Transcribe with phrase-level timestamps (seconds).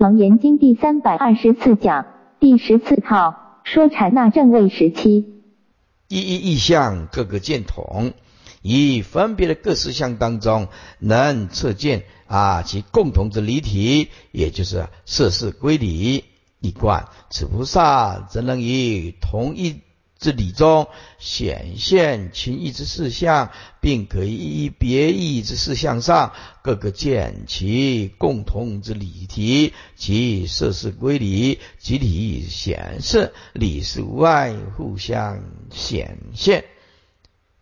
[0.00, 2.06] 楞严经第三百二十四讲
[2.40, 5.26] 第十四套说禅那正位时期，
[6.08, 8.14] 一一意象各个见统，
[8.62, 10.68] 以分别的各事项当中
[11.00, 16.24] 能测见啊其共同之离体，也就是色事归理
[16.60, 19.82] 一贯，此菩萨则能以同一。
[20.20, 20.86] 之理中
[21.18, 23.50] 显现情义之事项，
[23.80, 26.32] 并可以依别义之事项上，
[26.62, 35.42] 各个见其共同之理体，其色是归理，集体显示，理是外，互相
[35.72, 36.66] 显现，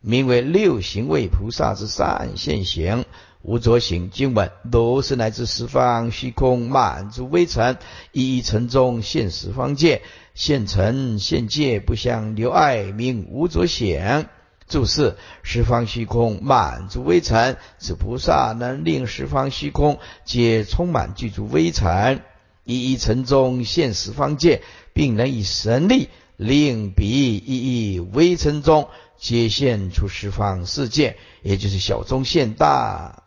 [0.00, 3.04] 名为六行位菩萨之善现行。
[3.40, 7.78] 无着行经文，都是来自十方虚空满足微尘，
[8.10, 10.02] 一一尘中现十方界。
[10.38, 14.28] 现成现界不相留爱，名无着显。
[14.68, 22.22] 注释：十方虚空满足微尘，此菩萨能令十方虚空皆充满具足微尘，
[22.62, 24.62] 一一尘中现十方界，
[24.92, 27.04] 并能以神力令彼
[27.44, 33.24] 一一微尘中皆现出十方世界，也就是小中现大，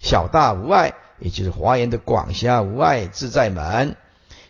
[0.00, 3.96] 小大无碍，也就是华严的广狭无碍自在门。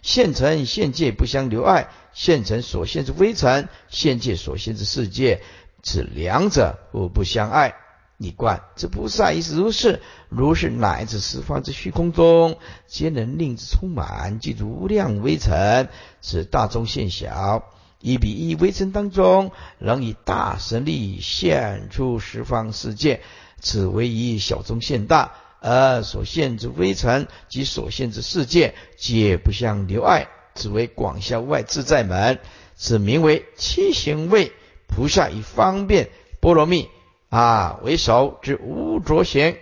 [0.03, 5.43] 现成现界不相留碍，现成所现之微尘，现界所现之世界，
[5.83, 7.75] 此两者互不相爱。
[8.21, 15.89] 你观这菩萨亦是如是，如是乃至十方之虚空中，皆能令之充满，具足量微尘，
[16.21, 23.21] 此大中现小，一比一微尘当中，能以大神力现出十方世界，
[23.61, 25.35] 此为以小中现大。
[25.61, 32.39] 而所现之微尘及所现之世界，皆不相留碍，只为广效外自在门，
[32.77, 34.53] 此名为七行位
[34.87, 36.89] 菩萨以方便波罗蜜
[37.29, 39.57] 啊为首之无着行、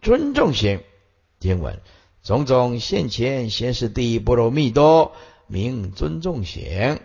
[0.00, 0.80] 尊重行。
[1.40, 1.80] 经文
[2.22, 5.12] 种种现前显示第一波罗蜜多，
[5.46, 7.00] 名尊重行。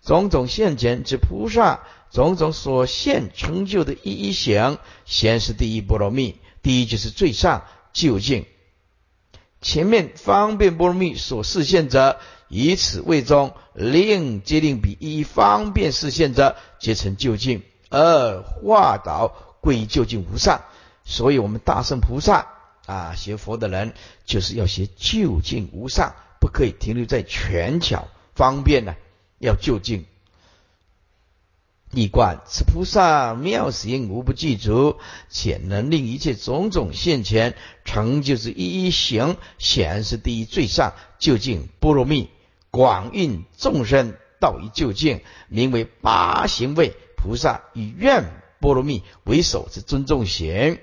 [0.00, 6.36] 种种现前之菩萨，种种所现成就的一一行，显示第一波罗蜜。
[6.64, 8.46] 第一就是最上究竟，
[9.60, 19.28] 前面方便波罗蜜所示现者，以此为中，令皆令比一方便示现者，皆成就近，而化导
[19.60, 20.62] 归于究竟无上。
[21.04, 22.46] 所以，我们大圣菩萨
[22.86, 23.92] 啊，学佛的人
[24.24, 28.94] 就是要学究竟无上，不可以停留在权巧方便呢，
[29.38, 30.06] 要就近。
[31.94, 34.96] 一观此菩萨妙行无不具足，
[35.28, 42.30] 且能令一切种种现前成就是一一行，显然是第一最上究竟波罗蜜，
[42.70, 48.24] 广运众生道于究竟，名为八行位菩萨，以愿
[48.60, 50.78] 波罗蜜为首之尊重行。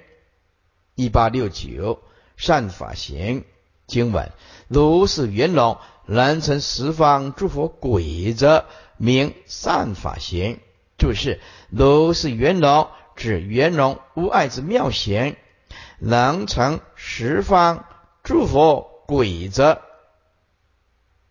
[0.95, 1.99] 一八六九
[2.37, 3.43] 善法行
[3.87, 4.31] 经文，
[4.67, 8.65] 如是圆融，能成十方诸佛鬼者，
[8.97, 10.59] 名善法行。
[11.01, 11.39] 注释
[11.71, 15.35] 如是圆融，指圆融无碍之妙贤，
[15.97, 17.85] 能成十方
[18.21, 19.81] 诸佛鬼则，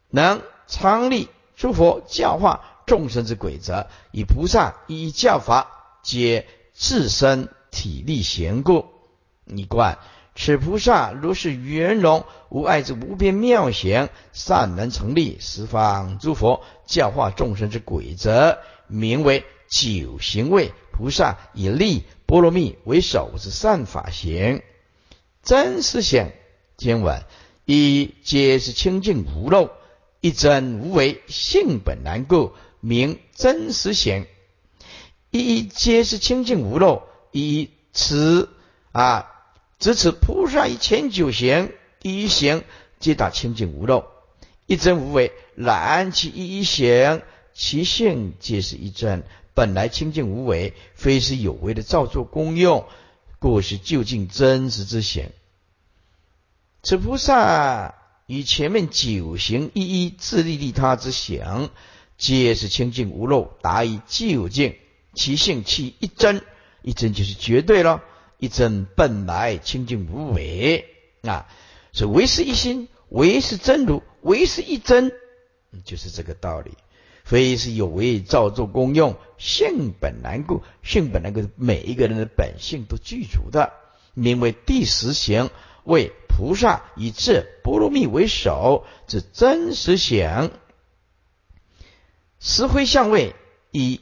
[0.09, 8.87] 能常立诸佛教化众生之鬼则，以菩萨以教法，皆自身体力贤故。
[9.45, 9.99] 你观
[10.35, 19.45] 此菩萨如是圆融无碍之无边妙贤，善能成立十方诸佛教化众生之鬼则，名为。
[19.71, 24.63] 九行位菩萨以立波罗蜜为首之善法行，
[25.45, 26.35] 真实显
[26.77, 27.23] 经文
[27.65, 29.71] 一皆是清净无漏，
[30.21, 34.27] 一真无为，性本难故，名真实显。
[35.31, 38.49] 一皆是清净无漏，以此
[38.91, 39.31] 啊，
[39.79, 42.65] 指此菩萨以前九行第一行
[42.99, 44.05] 皆达清净无漏，
[44.67, 47.23] 一真无为，然其一一行
[47.55, 49.23] 其性皆是一真。
[49.55, 52.87] 本来清净无为，非是有为的造作功用，
[53.39, 55.33] 故是究竟真实之显。
[56.83, 57.95] 此菩萨
[58.27, 61.71] 与前面九行一一自利利他之行，
[62.17, 64.77] 皆是清净无漏，达以究竟
[65.15, 66.43] 其性其一真，
[66.83, 68.03] 一真就是绝对了。
[68.39, 70.87] 一真本来清净无为
[71.23, 71.47] 啊，
[71.93, 75.13] 所以唯是一心，唯是真如，唯是一真，
[75.85, 76.71] 就是这个道理。
[77.31, 80.65] 非是有为造作功用，性本难故。
[80.83, 83.73] 性本来个每一个人的本性都具足的，
[84.15, 85.49] 名为第十行，
[85.85, 90.51] 为菩萨以智波罗蜜为首之真实行。
[92.41, 93.37] 实回向位
[93.71, 94.01] 以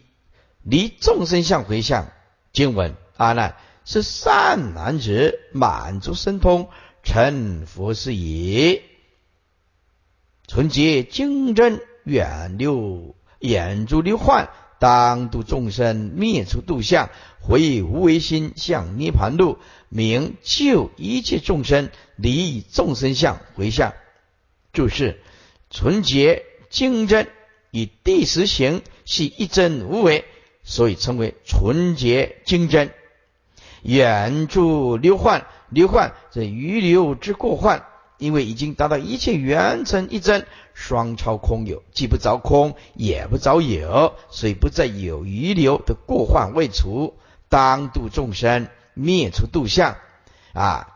[0.62, 2.10] 离众生相回向。
[2.54, 6.70] 经文阿难是善男子，满足神通，
[7.02, 8.82] 成佛是也。
[10.46, 19.58] 纯洁精真，远流眼珠流幻，当度众生，灭除度相，回无为心，向涅盘路，
[19.88, 23.94] 明救一切众生，离众生相回向。
[24.72, 25.20] 就是
[25.70, 27.28] 纯洁精真，
[27.70, 30.24] 以第十行系一真无为，
[30.62, 32.90] 所以称为纯洁精真。
[33.82, 37.86] 眼住流幻，流幻这余流之过患。
[38.18, 40.44] 因为已经达到一切缘成一真，
[40.74, 47.14] 双超空有，既不着空，也不着有，所以不再有余流的过患未除，
[47.48, 49.96] 当度众生，灭除度相
[50.52, 50.88] 啊！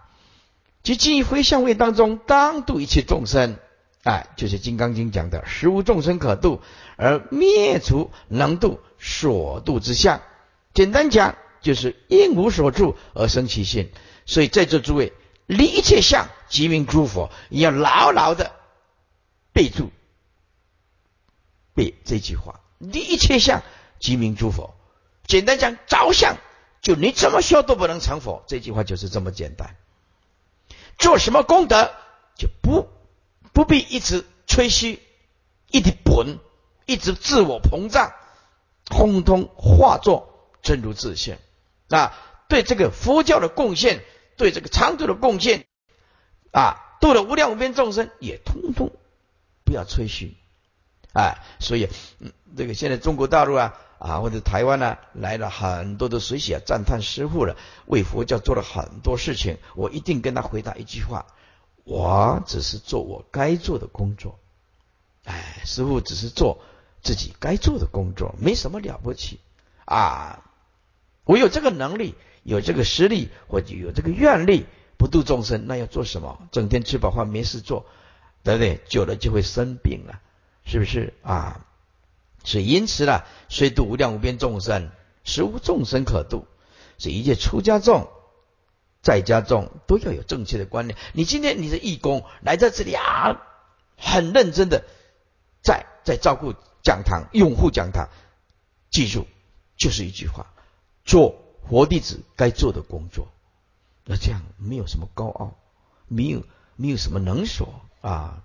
[0.82, 3.56] 即基于回向位当中，当度一切众生，
[4.02, 6.60] 哎，就是《金刚经》讲的，实无众生可度，
[6.96, 10.20] 而灭除能度所度之相。
[10.74, 13.90] 简单讲，就是因无所住而生其心。
[14.26, 15.12] 所以在座诸位。
[15.46, 17.30] 离一切相，即名诸佛。
[17.48, 18.52] 你要牢牢的
[19.52, 19.90] 备注
[21.74, 23.62] 背这句话：离一切相，
[23.98, 24.74] 即名诸佛。
[25.26, 26.36] 简单讲，着相
[26.80, 28.44] 就你怎么修都不能成佛。
[28.46, 29.76] 这句话就是这么简单。
[30.98, 31.92] 做什么功德，
[32.36, 32.88] 就不
[33.52, 35.00] 不必一直吹嘘，
[35.70, 36.38] 一直本，
[36.86, 38.12] 一直自我膨胀，
[38.84, 41.40] 通通化作真如自现。
[41.88, 42.14] 那
[42.48, 44.04] 对这个佛教的贡献。
[44.36, 45.66] 对这个长度的贡献
[46.52, 48.90] 啊，度了无量无边众生，也通通
[49.64, 50.36] 不要吹嘘，
[51.12, 51.88] 哎，所以
[52.18, 57.56] 嗯这个现在中国大陆啊啊或者台湾呢来了很多的水洗啊赞叹师傅了，
[57.86, 61.26] 为佛教做了很多事情，我一定跟他回答一句话：
[61.84, 64.38] 我只是做我该做的工作，
[65.24, 66.62] 哎，师傅只是做
[67.02, 69.40] 自己该做的工作，没什么了不起
[69.84, 70.44] 啊，
[71.24, 72.14] 我有这个能力。
[72.44, 74.66] 有这个实力或者有这个愿力，
[74.96, 76.48] 不度众生，那要做什么？
[76.50, 77.86] 整天吃饱饭没事做，
[78.42, 78.80] 对不对？
[78.88, 80.20] 久了就会生病了，
[80.64, 81.64] 是不是啊？
[82.42, 84.90] 所以因此呢，虽度无量无边众生，
[85.22, 86.48] 实无众生可度。
[86.98, 88.08] 所以一切出家众、
[89.02, 90.98] 在家众都要有正确的观念。
[91.12, 93.40] 你今天你是义工来在这里啊，
[93.96, 94.82] 很认真的
[95.62, 98.08] 在在照顾讲堂、拥护讲堂，
[98.90, 99.28] 记住
[99.76, 100.52] 就是一句话：
[101.04, 101.38] 做。
[101.70, 103.28] 佛弟子该做的工作，
[104.04, 105.54] 那这样没有什么高傲，
[106.08, 106.42] 没有
[106.76, 108.42] 没有什么能说啊。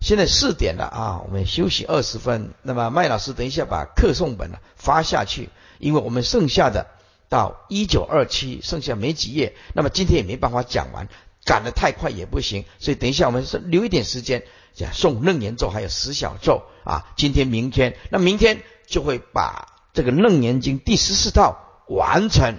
[0.00, 2.54] 现在四点了啊，我们休息二十分。
[2.62, 6.86] 那么麦老师等一下把课送本呢发下去，因为我们剩下的
[7.28, 11.06] 到一九二七剩下没几页，那么今天也没办法讲完，
[11.44, 14.42] 赶得太快也不行，所以等一下我们是留一点时间
[14.72, 17.12] 讲送楞严咒还有十小咒啊。
[17.14, 19.68] 今天明天，那明天就会把。
[19.92, 22.58] 这个《楞严经》第十四套完成，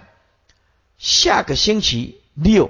[0.97, 2.69] 下个星期六，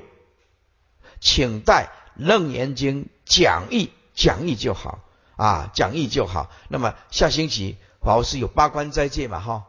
[1.20, 5.00] 请带《楞严经》讲义，讲义就好
[5.36, 6.50] 啊，讲义就好。
[6.70, 9.42] 那么下星期法师有八关斋戒嘛？
[9.42, 9.66] 哈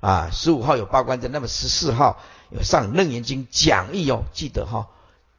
[0.00, 2.18] 啊，十五号有八关斋，那么十四号
[2.50, 4.88] 有上《楞严经》讲义哦，记得哈，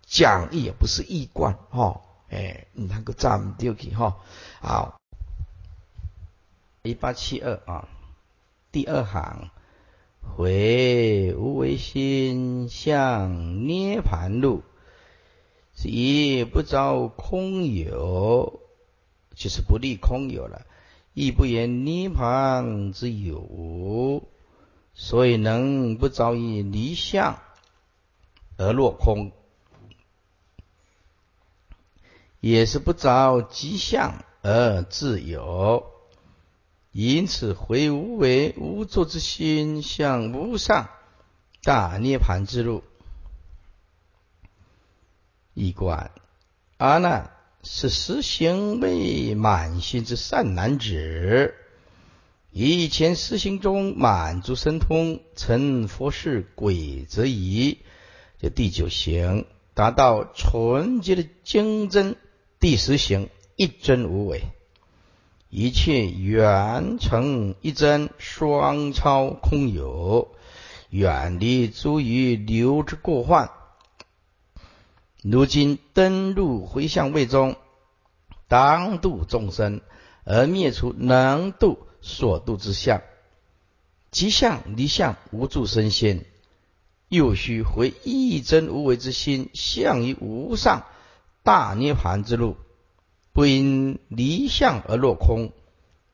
[0.05, 4.17] 讲义也不是义观哈，哎，你那个站丢去哈，
[4.61, 4.99] 好，
[6.83, 7.87] 一八七二啊。
[8.71, 9.49] 第二行，
[10.21, 14.61] 回无为心向涅盘路，
[15.83, 18.61] 亦不着空有，
[19.33, 20.67] 就是不立空有了，
[21.15, 24.21] 亦不言涅盘之有，
[24.93, 27.39] 所以能不着于离相
[28.55, 29.31] 而落空，
[32.39, 35.83] 也是不着即相而自由。
[36.91, 40.89] 因此，回无为无作之心，向无上
[41.63, 42.83] 大涅盘之路。
[45.53, 46.11] 一观
[46.77, 47.31] 阿难
[47.63, 51.53] 是实行未满心之善男子，
[52.51, 57.79] 以前实行中满足神通，成佛是鬼则已。
[58.39, 62.15] 这第九行达到纯洁的精真，
[62.59, 64.43] 第十行一真无为。
[65.49, 70.35] 一切缘成一真，双超空有，
[70.91, 73.49] 远离诸于流之过患。
[75.23, 77.55] 如今登入回向位中，
[78.47, 79.81] 当度众生，
[80.23, 83.01] 而灭除能度所度之相，
[84.11, 86.25] 即相离相无助身心，
[87.07, 90.85] 又须回一真无为之心，向于无上
[91.41, 92.55] 大涅盘之路。
[93.33, 95.51] 不因离相而落空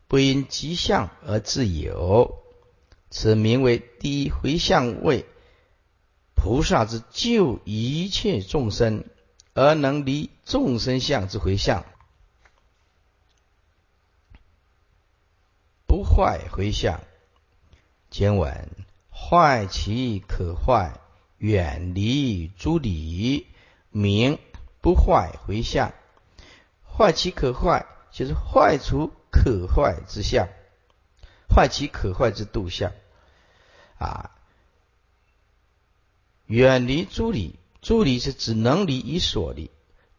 [0.08, 2.46] 不因吉相而自由。
[3.18, 5.26] 此名为第一回相位
[6.36, 9.06] 菩萨之救一切众生
[9.54, 11.86] 而能离众生相之回向
[15.88, 17.02] 不坏回向
[18.10, 18.70] 今闻
[19.10, 21.00] 坏其可坏
[21.38, 23.48] 远离诸理
[23.92, 24.38] 名
[24.82, 25.94] 不坏回向
[26.98, 30.48] 坏其可坏，就是坏除可坏之相，
[31.50, 32.94] 坏其可坏之度相。
[33.98, 34.32] 啊，
[36.46, 39.72] 远离诸理，诸理是指能离与所离，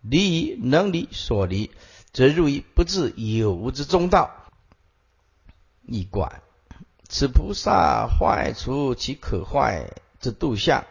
[0.03, 1.71] 离于能离所离，
[2.13, 4.31] 则入于不自有无之中道。
[5.87, 6.43] 一观，
[7.09, 10.85] 此菩萨坏除其可坏之度相，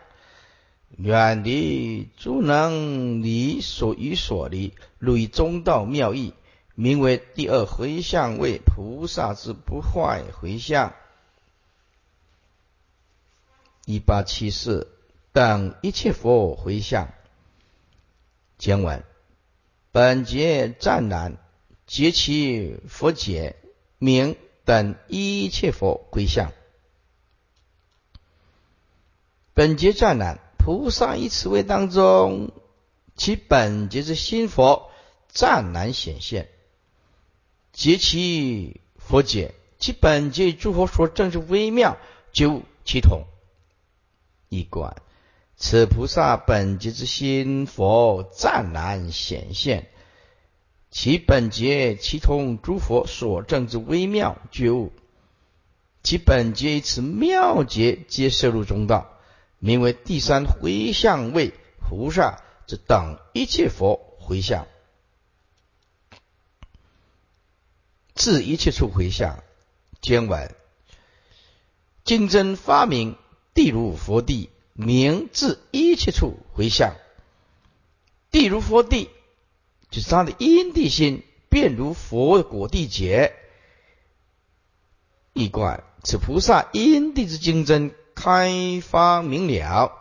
[0.98, 6.34] 远离诸能离所与所离，入于中道妙义，
[6.74, 10.94] 名为第二回向位菩萨之不坏回向。
[13.86, 14.92] 一八七四
[15.32, 17.14] 等一切佛回向
[18.58, 19.04] 经文，
[19.92, 21.38] 本节湛然，
[21.86, 23.56] 结其佛解
[23.98, 24.36] 名。
[24.66, 26.52] 等一切佛归向，
[29.54, 32.50] 本节湛然，菩萨以此位当中，
[33.16, 34.90] 其本节之心佛
[35.30, 36.50] 湛然显现，
[37.72, 42.00] 结其佛解，其本节诸佛所证之微妙，
[42.34, 43.26] 究其统
[44.50, 44.96] 一观。
[45.56, 49.88] 此菩萨本节之心佛湛然显现。
[50.90, 54.92] 其本节其通诸佛所证之微妙觉悟，
[56.02, 59.12] 其本节此妙节皆摄入中道，
[59.66, 64.68] 名为第三回向位菩萨之等一切佛回向，
[68.14, 69.44] 至一切处回向。
[70.02, 70.54] 经文：
[72.04, 73.18] 金真发明
[73.56, 76.96] 地如佛地，名至一切处回向，
[78.30, 79.10] 地如佛地。
[79.90, 83.34] 就是他的因地心便如佛果地解，
[85.34, 89.92] 一观此菩萨因地之精真开发明了，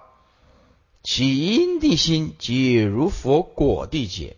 [1.03, 4.37] 其因地心即如佛果地解，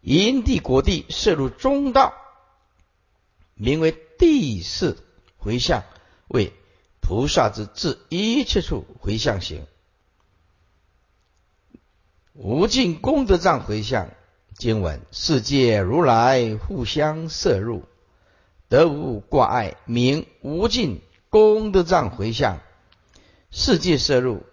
[0.00, 2.14] 因地果地摄入中道，
[3.54, 5.04] 名为第四
[5.36, 5.84] 回向，
[6.26, 6.52] 为
[7.00, 9.66] 菩萨之至一切处回向行。
[12.32, 14.08] 无尽功德藏回向
[14.56, 17.84] 经文，世界如来互相摄入，
[18.68, 22.60] 得无挂碍，名无尽功德藏回向。
[23.50, 24.44] 世界摄入，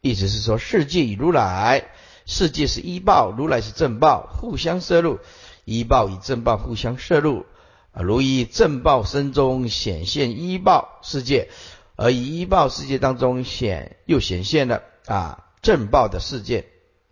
[0.00, 1.90] 意思是说，世界与如来，
[2.24, 5.18] 世界是依报，如来是正报，互相摄入，
[5.66, 7.44] 依报与正报互相摄入，
[7.92, 11.50] 如以正报身中显现依报世界，
[11.96, 16.64] 而以依报世界当中显又显现了啊正报的世界。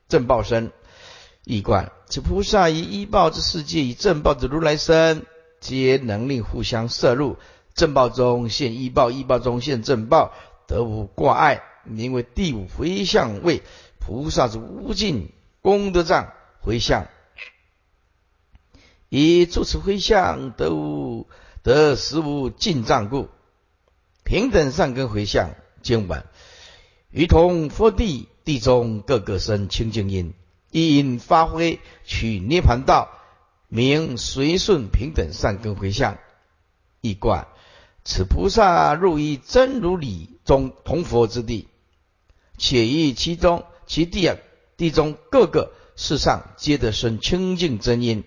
[0.09, 0.73] 正报身，
[1.45, 5.27] 一观此菩萨以依报之世界，以正报之如来身，
[5.61, 7.37] 皆能令互相摄入。
[7.75, 10.33] 正报中现依报，依报中现正报，
[10.67, 13.63] 得无挂碍，名为第五回向位
[13.99, 17.07] 菩萨之无尽功德藏回向。
[19.09, 21.27] 以住此回向，得无
[21.63, 23.29] 得实无尽藏故，
[24.25, 25.51] 平等善根回向
[25.83, 26.25] 经文，
[27.11, 28.29] 于同佛地。
[28.43, 30.33] 地中各个生清净因，
[30.71, 33.09] 一因发挥取涅盘道，
[33.69, 36.17] 名随顺平等善根回向，
[37.01, 37.47] 一观
[38.05, 41.69] 此菩萨入于真如理中同佛之地，
[42.59, 44.37] 且于其中其地啊
[44.77, 48.25] 地中各个世上皆得生清净真因，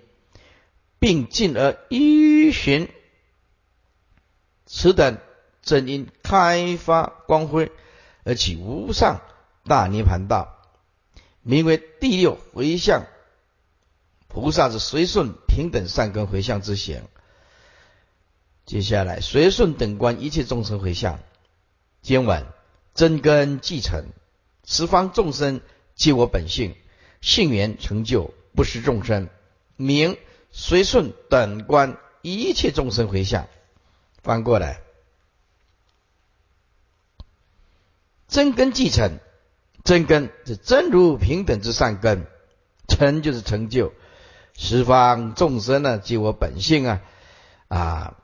[1.00, 2.90] 并进而依循
[4.66, 5.18] 此等
[5.62, 7.72] 真因开发光辉，
[8.24, 9.22] 而起无上。
[9.66, 10.58] 大涅盘道，
[11.42, 13.06] 名为第六回向
[14.28, 17.04] 菩萨之随顺平等善根回向之行。
[18.66, 21.20] 接下来随顺等观一切众生回向。
[22.02, 22.48] 今晚
[22.94, 24.06] 真根继承，
[24.66, 25.62] 十方众生
[25.96, 26.76] 皆我本性，
[27.22, 29.30] 性缘成就不是众生，
[29.76, 30.18] 名
[30.52, 33.48] 随顺等观一切众生回向。
[34.22, 34.82] 翻过来，
[38.28, 39.20] 真根继承。
[39.84, 42.26] 真根是真如平等之善根，
[42.88, 43.92] 成就是成就。
[44.56, 47.02] 十方众生呢，即我本性啊
[47.68, 48.18] 啊！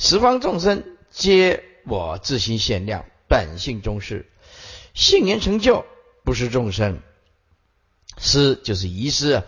[0.00, 4.30] 十方众生皆我自心限量本性中是，
[4.94, 5.84] 性言成就
[6.24, 7.00] 不是众生。
[8.16, 9.44] 失就是遗失啊，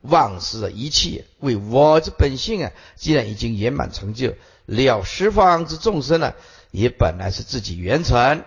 [0.00, 6.34] 忘失的一切为我之本性啊，既然已经圆满成就了，十方之众生呢，
[6.72, 8.42] 也本来是自己圆成。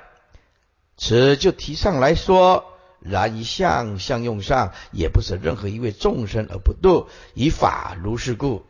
[0.98, 2.66] 此就提上来说，
[3.00, 8.66] 然一向相用上，也不是任何一位众生而不度，以法如是故。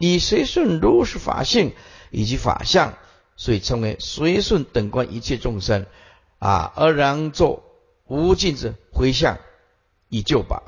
[0.00, 1.74] 以随顺如是法性
[2.10, 2.94] 以及法相，
[3.36, 5.84] 所以称为随顺等观一切众生
[6.38, 7.62] 啊，而然作
[8.06, 9.36] 无尽之回向
[10.08, 10.62] 以救拔。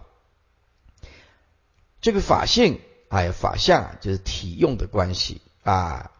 [2.03, 6.11] 这个法性还有法相，就是体用的关系啊。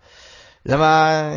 [0.63, 1.37] 那么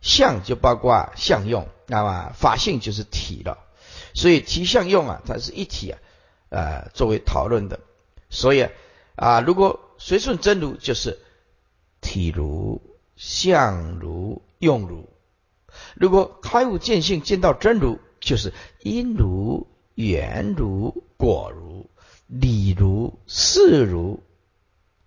[0.00, 3.58] 相就包括相用，那么法性就是体了。
[4.14, 5.98] 所以体相用啊，它是一体啊，
[6.48, 7.78] 呃，作为讨论的。
[8.30, 8.68] 所以
[9.14, 11.18] 啊，如果随顺真如，就是
[12.02, 12.82] 体如、
[13.16, 15.08] 相如、用如；
[15.94, 21.88] 如果开悟见性，见到真如，就是因如、缘如、果如。
[22.26, 24.22] 理如事如，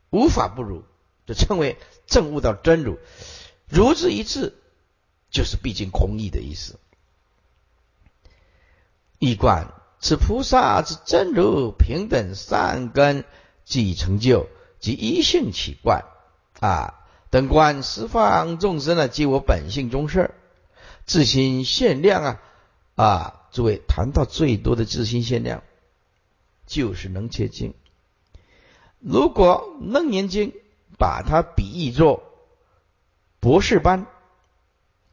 [0.10, 0.82] 无法不如，
[1.28, 1.78] 就称为
[2.08, 2.98] 正悟到真如。
[3.70, 4.56] 如之一致，
[5.30, 6.80] 就是毕竟空义的意思。
[9.20, 13.26] 一观此菩萨之真如平等善根
[13.64, 14.48] 即成就，
[14.88, 16.06] 即一性起观
[16.62, 16.94] 啊。
[17.30, 20.34] 等观十方众生呢，即我本性中事，
[21.06, 22.42] 自心限量啊
[22.96, 23.42] 啊！
[23.52, 25.62] 诸位谈到最多的自心限量。
[26.66, 27.74] 就是能切经。
[29.00, 30.54] 如果楞严经
[30.98, 32.24] 把它比喻作
[33.40, 34.06] 博士班，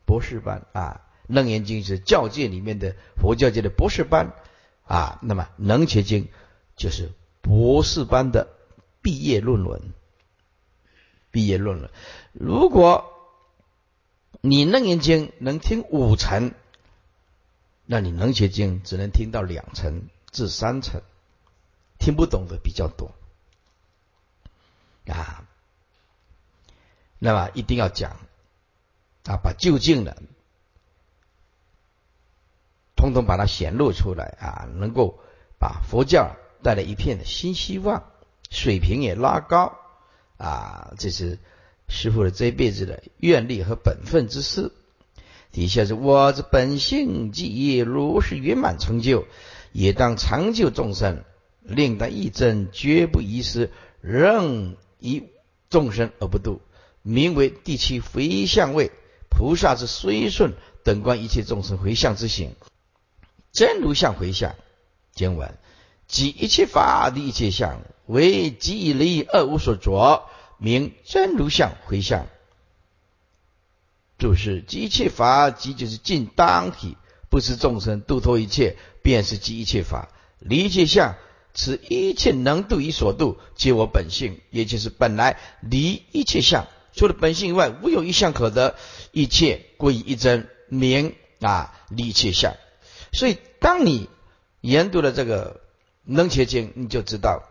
[0.05, 4.35] 博士班啊，楞严经是教界里面的佛教界的博士班
[4.85, 6.29] 啊，那么能切经
[6.77, 8.49] 就是博士班的
[9.05, 9.93] 毕业论文。
[11.31, 11.91] 毕业论文，
[12.33, 13.13] 如果
[14.41, 16.53] 你楞严经能听五层，
[17.87, 21.03] 那你能学经只能听到两层至三层。
[21.99, 23.13] 听不懂的比较多
[25.07, 25.47] 啊，
[27.19, 28.13] 那么一定要讲
[29.25, 30.23] 啊，把究竟的
[32.95, 35.19] 通通把它显露出来啊，能够
[35.59, 38.11] 把佛教带来一片的新希望，
[38.55, 39.77] 水平也拉高
[40.39, 41.39] 啊，这是
[41.89, 44.73] 师傅的这一辈子的愿力和本分之事。
[45.53, 49.27] 底下是我之本性即如是圆满成就，
[49.73, 51.25] 也当长救众生。
[51.67, 53.71] 令得一真绝不遗失，
[54.03, 55.25] 任以
[55.71, 56.61] 众生而不度，
[57.01, 58.91] 名为第七回向位。
[59.31, 60.53] 菩萨之随顺
[60.85, 62.51] 等观一切众生回向之行，
[63.51, 64.57] 真如相回向
[65.15, 65.57] 经文，
[66.07, 70.27] 即一切法的一切相，为即以离二无所着，
[70.59, 72.27] 名真如相回向。
[74.19, 76.97] 就是即一切法，即就是尽当体，
[77.31, 81.17] 不是众生度脱一切，便是即一切法离一切相。
[81.57, 88.75] 此一切能度与所度，皆我本性，也就是本来离一切相，除了本性以外，无有一相可得，
[89.13, 92.55] 一切归一真名啊，离一切相。
[93.13, 94.09] 所以，当你
[94.63, 95.61] 研读了这个
[96.03, 97.45] 能切经，你就知道，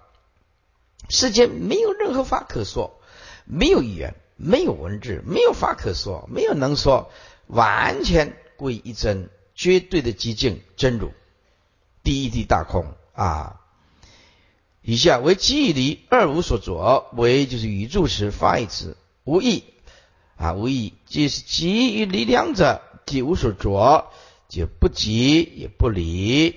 [1.09, 2.99] 世间没有任何法可说，
[3.45, 7.11] 没有语言，没有文字，没有法可说，没有能说，
[7.47, 11.11] 完全归一真，绝对的寂静真如，
[12.03, 13.59] 第一地大空啊。
[14.81, 19.63] 以下为即离二无所着，为就是语助词发一词，无义
[20.35, 24.11] 啊，无义即是即于离两者，即无所着，
[24.49, 26.55] 就不即也不离，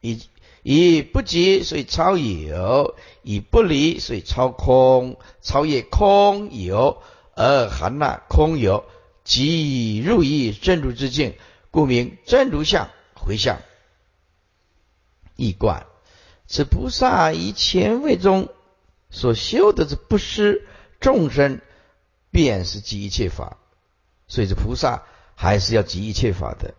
[0.00, 0.22] 以
[0.68, 7.00] 以不及所以超有，以不离所以超空，超越空有
[7.36, 8.84] 而含那空有，
[9.22, 11.36] 即入于真如之境，
[11.70, 13.60] 故名真如相回向，
[15.36, 15.86] 一观。
[16.48, 18.48] 此菩萨以前位中
[19.08, 20.66] 所修的是不施
[20.98, 21.60] 众生，
[22.32, 23.58] 便是集一切法。
[24.26, 25.04] 所以这菩萨
[25.36, 26.74] 还是要集一切法的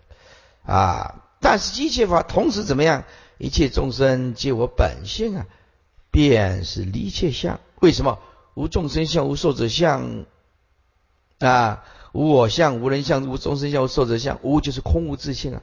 [0.66, 1.24] 啊！
[1.40, 3.06] 但是集一切法同时怎么样？
[3.38, 5.46] 一切众生皆我本性啊，
[6.12, 7.60] 便是离一切相。
[7.80, 8.20] 为什么？
[8.56, 10.26] 无众生相，无寿者相
[11.40, 11.84] 啊！
[12.14, 14.40] 无我相，无人相，无众生相，无寿者相。
[14.42, 15.62] 无就是空无自性啊！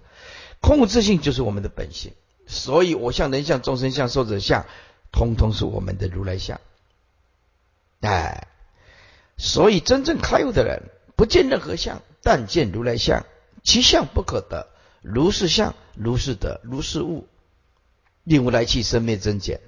[0.61, 2.13] 空无自性就是我们的本性。
[2.47, 4.67] 所以，我相、人相、众生相、寿者相，
[5.11, 6.61] 通通是我们的如来相。
[8.01, 8.47] 哎，
[9.37, 10.83] 所以真正开悟的人，
[11.17, 13.25] 不见任何相，但见如来相。
[13.65, 14.69] 其相不可得，
[15.03, 17.27] 如是相，如是得，如是物，
[18.25, 19.61] 令无来去生灭增减，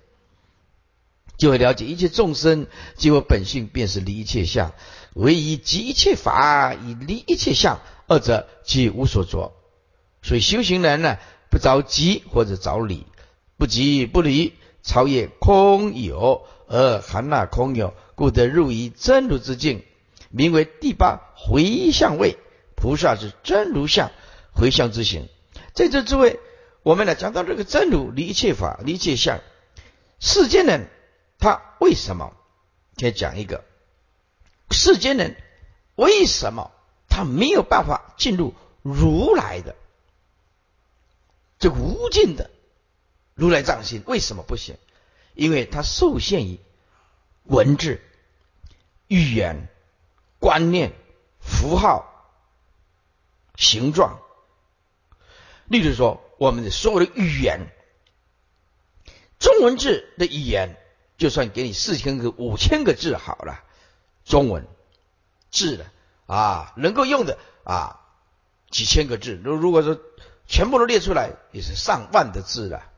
[1.37, 2.67] 就会了解一切众生，
[2.97, 4.73] 即我本性，便是离一切相，
[5.15, 9.53] 唯以即一切法，以离一切相，二者即无所着。
[10.23, 11.19] 所以修行人呢？
[11.49, 13.07] 不着急或者着理，
[13.57, 19.85] 不急不离，超越空有而含纳空有，故得入于真如之境，
[20.31, 22.37] 名为第八回向位。
[22.75, 24.11] 菩萨是真如相
[24.53, 25.29] 回向之行。
[25.73, 26.41] 在这诸位，
[26.87, 29.41] 我们来讲到这个真如离一切法离一切相，
[30.21, 30.89] 世间人
[31.37, 32.33] 他为什么？
[32.97, 33.65] 先讲一个
[34.71, 35.37] 世间人
[35.97, 36.71] 为什么
[37.09, 39.75] 他没有办法进入如来的
[41.59, 42.53] 这无尽的
[43.35, 44.05] 如来藏心？
[44.07, 44.77] 为什么不行？
[45.35, 46.61] 因为他受限于
[47.43, 48.01] 文字、
[49.09, 49.67] 语言、
[50.39, 50.93] 观念、
[51.41, 52.31] 符号、
[53.57, 54.21] 形状。
[55.67, 57.67] 例如说，我们的所有的语言，
[59.39, 60.77] 中文字的语言，
[61.17, 63.65] 就算给你四千个、五千个字好了，
[64.25, 64.67] 中文
[65.51, 65.87] 字的
[66.27, 68.01] 啊，能够用的啊，
[68.71, 69.41] 几千个字。
[69.43, 69.99] 如如果说
[70.47, 72.91] 全部都列出来，也是上万的字了。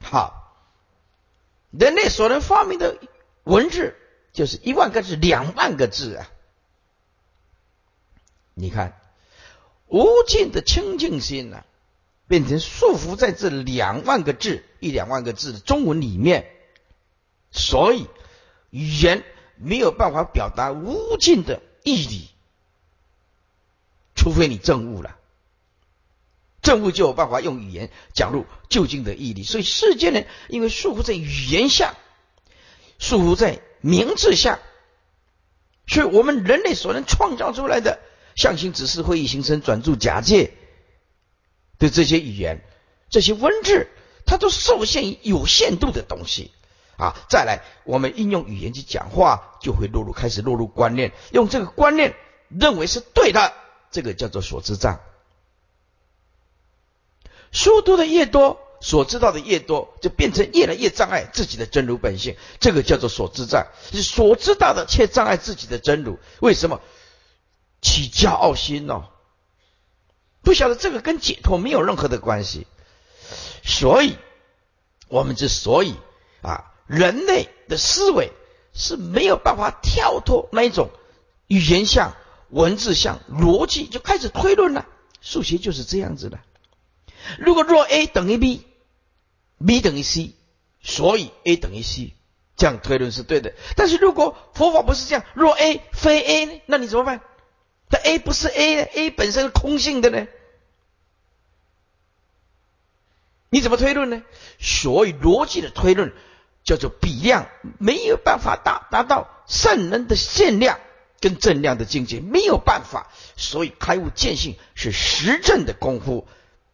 [0.00, 0.56] 好，
[1.70, 2.98] 人类所能发明的
[3.44, 3.96] 文字，
[4.32, 6.28] 就是一万个字、两万个字啊。
[8.54, 9.00] 你看。
[9.88, 11.64] 无尽的清净心呢，
[12.28, 16.46] 变成束缚在这两万个字、一两万个字的中文里面，
[17.50, 18.06] 所以
[18.70, 19.24] 语言
[19.56, 22.28] 没有办法表达无尽的义理，
[24.14, 25.16] 除非你证悟了，
[26.62, 29.44] 证悟就有办法用语言讲入究竟的义理。
[29.44, 31.94] 所以世间人因为束缚在语言下，
[32.98, 34.58] 束缚在名字下，
[35.86, 38.00] 所以我们人类所能创造出来的。
[38.34, 40.52] 象形、指示、会议、形成、转注、假借
[41.78, 42.62] 的这些语言、
[43.10, 43.88] 这些文字，
[44.24, 46.50] 它都受限于有限度的东西
[46.96, 47.16] 啊。
[47.28, 52.14] 再来，我们应用语言去讲话，就会落入开始落入观念，用这个观念
[52.48, 53.52] 认为是对的，
[53.90, 55.00] 这个叫做所知障。
[57.52, 63.66] 书读的越多，所知道的越多，就变成越来越障碍自己的真如本性，这个叫做所知障。
[63.92, 66.80] 是所知道的，却障碍自己的真如，为什么？
[67.82, 69.10] 起骄傲心哦，
[70.46, 72.68] 不晓得这个跟解脱没有任何的关系，
[73.64, 74.16] 所以，
[75.08, 75.96] 我们之所以
[76.40, 78.30] 啊，人类的思维
[78.72, 80.90] 是没有办法跳脱那一种
[81.48, 82.14] 语言像、
[82.48, 84.86] 文字像、逻辑就开始推论了。
[85.20, 86.38] 数学就是这样子的。
[87.40, 90.36] 如果若 a 等于 b，b 等于 c，
[90.80, 92.14] 所以 a 等于 c，
[92.56, 93.52] 这样推论是对的。
[93.74, 96.62] 但是如果佛法不是这样，若 a 非 a？
[96.66, 97.20] 那你怎么办？
[97.88, 100.26] 但 A 不是 A，A 本身是空性的呢？
[103.56, 104.22] 你怎么推论呢？
[104.58, 106.12] 所以逻辑的推论
[106.62, 110.78] 叫做比量，没有办法达达到圣人的限量
[111.20, 113.10] 跟正量的境界，没有办法。
[113.38, 116.28] 所以开悟见性是实证的功夫，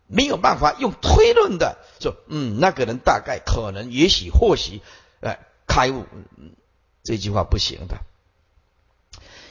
[0.09, 4.81] 没有办法用推论的说，嗯，那个人大概可能也许或许，
[5.21, 6.05] 呃，开悟，
[7.05, 7.99] 这句话不行的。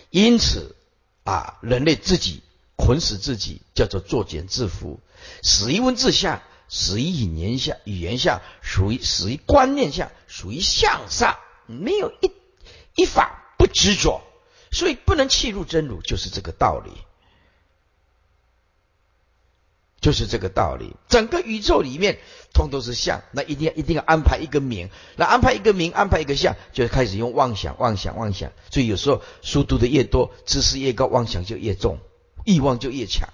[0.10, 0.76] 因此。
[1.24, 2.42] 啊，人类自己
[2.76, 4.98] 捆死自己，叫做作茧自缚；
[5.44, 6.42] 死于文字下，
[6.74, 12.32] 死于语言下，语言下属于死于观念下，属于向上，没有一
[12.96, 14.22] 一法不执着，
[14.72, 16.92] 所以不能弃入真如，就是这个道理，
[20.00, 20.96] 就是这个道理。
[21.10, 22.20] 整个宇宙里面，
[22.54, 28.54] 通都是相，那一定要一定要安排一个名，那安排一个名，安排一个相，就开始用妄想，妄想，妄想。
[28.72, 32.00] 所以有时候书读的越多，知识越高，妄想就越重，
[32.46, 33.28] 欲望就越强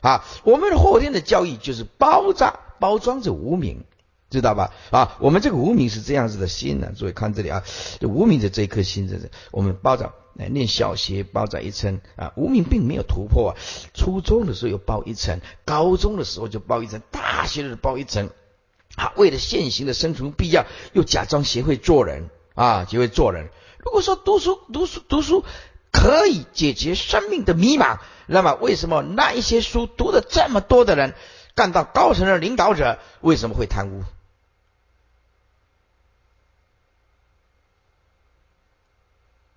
[0.00, 0.24] 啊。
[0.44, 3.84] 我们的后天的教育就是包扎包装着无名，
[4.28, 4.74] 知道吧？
[4.90, 6.92] 啊，我们这个无名是这样子的心呢。
[6.94, 7.62] 注意看这里啊，
[7.98, 9.16] 这无名的这一颗心，这
[9.52, 10.12] 我们包着。
[10.36, 13.56] 来念小学包在一层啊，无名并没有突破啊。
[13.94, 18.28] 初中的时候又包一层，高中的时候就包一层，大学的时候包一层。
[18.96, 23.48] 好，为了现行的生存必要，又假装学会做人啊，学会做人。
[23.78, 25.44] 如果说读书读书读书
[25.92, 31.14] 可以解决生命的迷茫，那么为什么那一些书读的这么多的人，
[31.54, 34.04] 干到高层的领导者，为什么会贪污？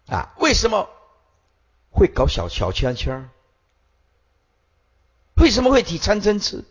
[0.07, 0.89] 啊，为什么
[1.91, 3.29] 会搞小小圈圈？
[5.35, 6.63] 为什么会提参参差？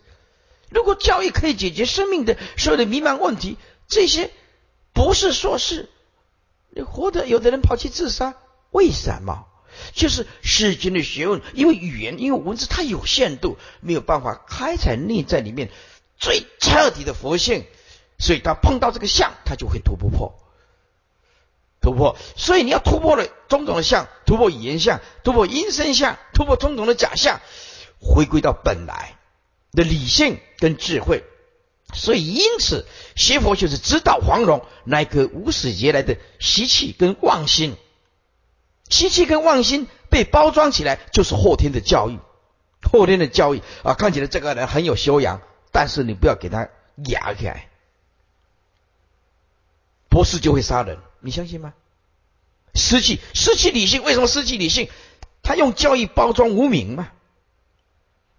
[0.71, 3.59] 如果教育可以解决生命的所有的迷茫问题，
[3.89, 4.33] 这些
[4.93, 5.89] 不是硕士，
[6.71, 8.35] 你活的有的人跑去自杀，
[8.71, 9.47] 为什么？
[9.93, 15.71] 就是世间的学问，因为语言，因为文字，它有限度，没有办法开采内在里面
[16.19, 17.65] 最彻底的佛性，
[18.19, 20.39] 所以他碰到这个相，他就会突破。
[21.81, 27.41] 突破，所以你要突破了种种的相，突破语言相，突破音声相，突破种种的假象，
[28.01, 29.17] 回归到本来
[29.73, 31.23] 的理性跟智慧。
[31.95, 32.85] 所以，因此
[33.15, 37.77] 学佛就是指导黄蓉那颗无始劫来的习气跟妄心，
[38.89, 42.19] 习气跟妄心被包装起来，就是后天的教育。
[42.83, 45.41] 后天的教育啊，看起来这个人很有修养，
[45.73, 47.69] 但是你不要给他压起来，
[50.09, 50.99] 博士就会杀人。
[51.21, 51.75] 你相信吗？
[52.75, 54.89] 失去失去理性，为什么失去理性？
[55.43, 57.09] 他用教义包装无名嘛。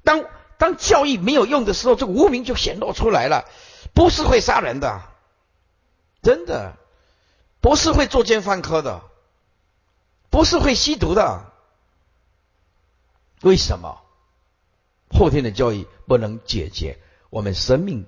[0.04, 0.24] 当
[0.58, 3.46] 当教义没有用的时候，这个无名就显露出来了。
[3.94, 5.02] 不是会杀人的，
[6.22, 6.78] 真的，
[7.60, 9.02] 不是会作奸犯科的，
[10.30, 11.52] 不是会吸毒的。
[13.42, 14.02] 为什么？
[15.10, 18.06] 后天的教育不能解决我们生命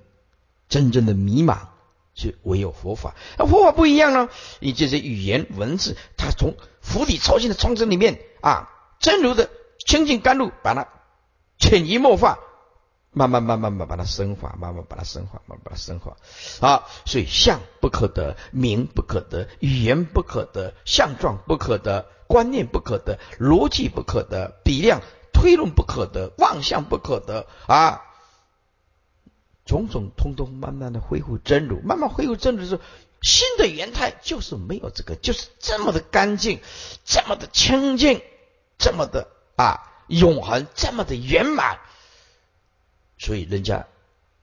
[0.67, 1.67] 真正的迷茫，
[2.13, 3.15] 是唯有佛法。
[3.37, 4.27] 那佛法不一样呢？
[4.59, 9.49] 你这些语言文字，它从釜底抽薪的创生里面啊，真如的
[9.85, 10.89] 清净甘露，把它
[11.57, 12.39] 潜移默化，
[13.11, 16.17] 慢慢慢慢慢把它升华，慢慢把它升华，慢慢把它升华。
[16.67, 25.01] 啊，所以相不可得，名不可得，语言不可得，相状不可得，观念不可得，逻辑不可得，比量。
[25.31, 28.01] 推论不可得，妄想不可得啊！
[29.63, 32.81] 种种通通慢慢的恢复真如，慢慢恢复真如的时候，
[33.21, 36.59] 新的元态就是没有这个，就是这么的干净，
[37.05, 38.21] 这么的清净，
[38.77, 41.79] 这么的啊永恒，这么的圆满，
[43.19, 43.85] 所以人家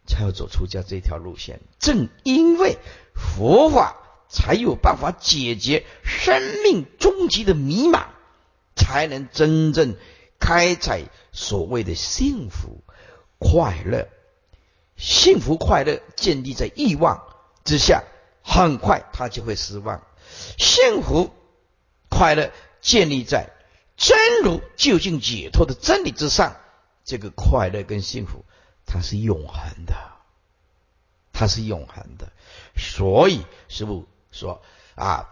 [0.07, 1.59] 才要走出家这条路线。
[1.81, 2.79] 正因为
[3.13, 3.97] 佛法
[4.29, 8.07] 才有办法解决生命终极的迷茫，
[8.77, 9.97] 才能真正。
[10.39, 12.85] 开采所谓的幸福
[13.39, 14.07] 快乐，
[14.99, 17.23] 幸福快乐建立在欲望
[17.65, 18.05] 之下，
[18.43, 20.07] 很快他就会失望。
[20.59, 21.33] 幸福
[22.11, 23.49] 快乐建立在
[23.97, 26.55] 真如究竟解脱的真理之上，
[27.03, 28.45] 这个快乐跟幸福
[28.87, 29.95] 它是永恒的，
[31.33, 32.33] 它是永恒的。
[32.77, 34.63] 所以师父说
[34.95, 35.29] 啊，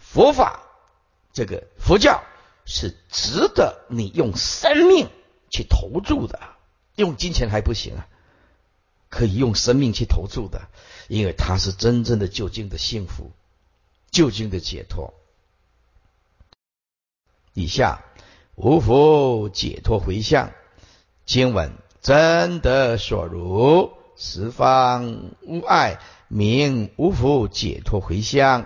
[0.00, 0.62] 佛法
[1.32, 2.20] 这个佛教。
[2.70, 5.08] 是值得你用生命
[5.48, 6.38] 去投注的，
[6.96, 8.06] 用金钱还不行啊，
[9.08, 10.68] 可以用生命去投注的，
[11.08, 13.32] 因为它是真正的究竟的幸福，
[14.10, 15.14] 究竟的解脱。
[17.54, 18.04] 以下
[18.54, 20.52] 无福解脱回向
[21.24, 21.72] 经文，
[22.08, 28.64] 真得所如，十方无碍名无福解脱回向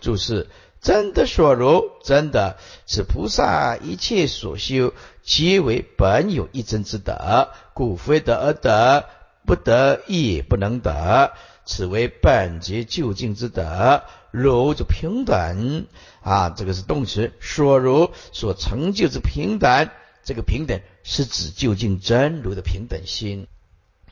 [0.00, 0.48] 注释。
[0.80, 4.92] 真的所如，真的此菩萨一切所修，
[5.22, 9.04] 皆为本有一真之德，故非得而得，
[9.46, 11.30] 不得亦不能得。
[11.64, 15.86] 此为本觉究竟之德，如就平等
[16.22, 17.32] 啊，这个是动词。
[17.40, 19.90] 所如所成就之平等，
[20.24, 23.46] 这个平等是指究竟真如的平等心。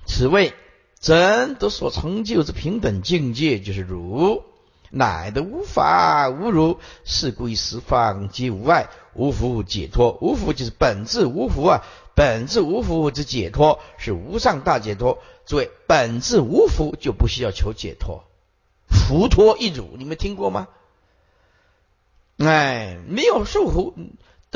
[0.07, 0.55] 此谓
[1.01, 4.43] 真的所成就之平等境界，就是如。
[4.89, 10.17] 乃得无法无如，是故于十方皆无碍，无福解脱。
[10.21, 11.83] 无福就是本质无福啊，
[12.15, 15.19] 本质无福之解脱是无上大解脱。
[15.45, 18.25] 诸位，本质无福就不需要求解脱，
[18.89, 20.69] 福脱一如，你们听过吗？
[22.39, 23.93] 哎，没有束缚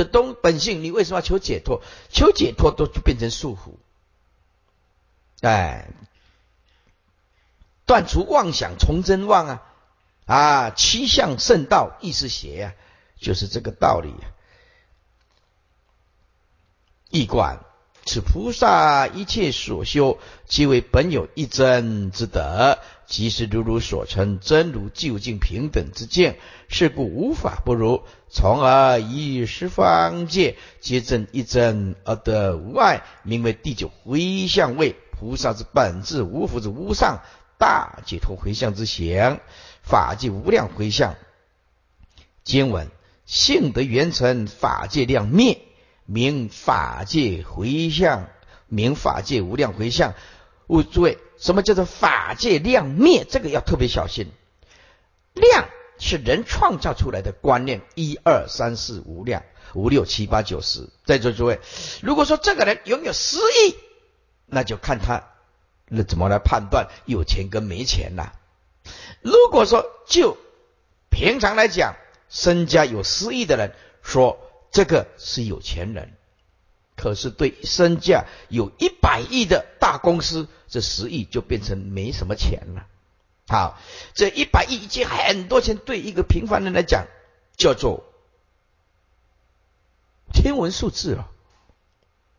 [0.05, 1.83] 的东本性，你为什么要求解脱？
[2.11, 3.75] 求解脱都就变成束缚。
[5.47, 5.91] 哎，
[7.85, 9.63] 断除妄想，从真妄啊！
[10.27, 12.75] 啊，七相圣道亦是邪呀，
[13.19, 14.15] 就是这个道理。
[17.11, 17.59] 一观
[18.05, 26.39] 此菩萨一切所修，皆为本有一真之德，即是如如所称真如究竟平等之见。
[26.69, 34.97] 是故无法不如，从而以十方界皆证一真而得无碍，名为第九回向位。
[35.13, 37.21] 菩萨之本质无福之无上
[37.59, 39.39] 大解脱回向之行。
[39.83, 41.17] 法界无量回向，
[42.45, 42.89] 经文
[43.27, 45.61] 性德圆成，法界量灭，
[46.13, 48.29] 名法界回向，
[48.67, 50.15] 名法界无量回向。
[50.67, 53.25] 物诸位，什么叫做法界量灭？
[53.25, 54.27] 这个要特别小心。
[55.35, 55.69] 量
[56.01, 60.89] 是人创造出来的观念，一二三四五量，五六七八九十。
[61.05, 61.61] 在座诸位，
[62.03, 63.77] 如果说这个人拥有十亿，
[64.47, 65.29] 那就看他
[65.87, 68.33] 那怎么来判断有钱跟没钱了。
[69.23, 70.37] 如果说就
[71.09, 71.95] 平常来讲，
[72.29, 76.17] 身家有十亿的人说这个是有钱人，
[76.97, 82.87] 可是对身价有一百亿的大公司，这十亿就变成没什么钱了。
[83.49, 83.79] 好，
[84.15, 87.07] 这一百亿已经很多钱，对一个平凡人来讲
[87.57, 88.05] 叫做
[90.33, 91.31] 天文数字了。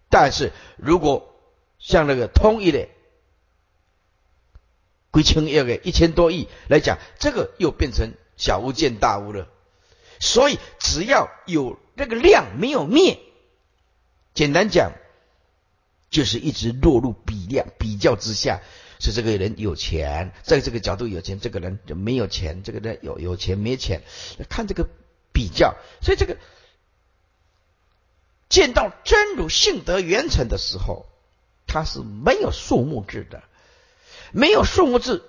[0.09, 1.35] 但是如果
[1.79, 2.87] 像那个通一的。
[5.13, 9.49] 归清亿个一千多亿来讲，这个又变成小巫见大巫了。
[10.21, 13.19] 所以只要有那个量没有灭，
[14.33, 14.93] 简单讲
[16.09, 18.61] 就是一直落入比量比较之下。
[19.03, 24.03] 是这个人有钱，在这个角度有钱，这个人就没有钱，这个人有有钱没钱，
[24.47, 24.87] 看这个
[25.33, 26.37] 比较，所以这个
[28.47, 31.07] 见到真如性德圆成的时候，
[31.65, 33.41] 它是没有数目制的，
[34.31, 35.23] 没有数目制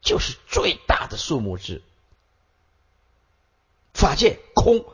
[0.00, 1.82] 就是最大的数目制，
[3.94, 4.84] 法界空。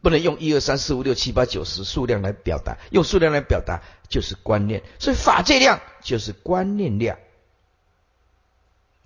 [0.00, 7.18] 不能用一二三四五六七八九十数量来表达，用数量来表达就是观念，所以法界量就是观念量，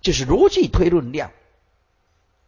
[0.01, 1.31] 就是逻辑推论量，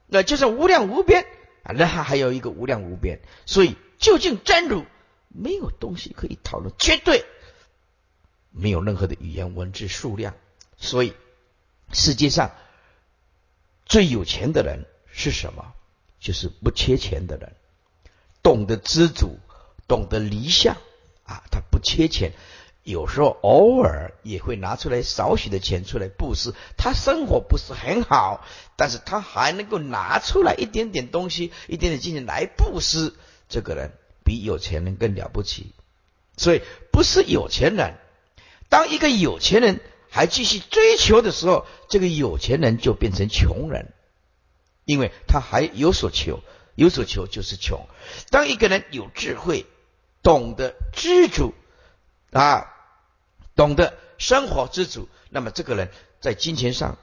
[0.07, 1.25] 那就是无量无边
[1.63, 4.85] 啊，那还还有一个无量无边，所以究竟真如
[5.29, 7.25] 没有东西可以讨论，绝对
[8.51, 10.35] 没有任何的语言文字数量，
[10.77, 11.13] 所以
[11.91, 12.51] 世界上
[13.85, 15.73] 最有钱的人是什么？
[16.19, 17.55] 就是不缺钱的人。
[18.45, 19.39] 懂得知足，
[19.87, 20.77] 懂得离相
[21.23, 22.33] 啊，他不缺钱，
[22.83, 26.53] 有时候偶尔也会拿出来少许的钱出来布施。
[26.77, 33.15] 他生活不是很好，但是他还能够拿出来一点点东西，一点点金钱来布施。
[33.49, 35.71] 这个人比有钱人更了不起。
[36.37, 37.95] 所以不是有钱人，
[38.69, 39.79] 当一个有钱人
[40.11, 43.91] 还继续追求的时候，这个有钱人就变成穷人，
[44.83, 46.41] 因为他还有所求。
[46.75, 47.87] 有所求就是穷。
[48.29, 49.65] 当一个人有智慧，
[50.21, 51.53] 懂得知足
[52.31, 52.73] 啊，
[53.55, 56.97] 懂得生活知足，那么这个人在金钱上，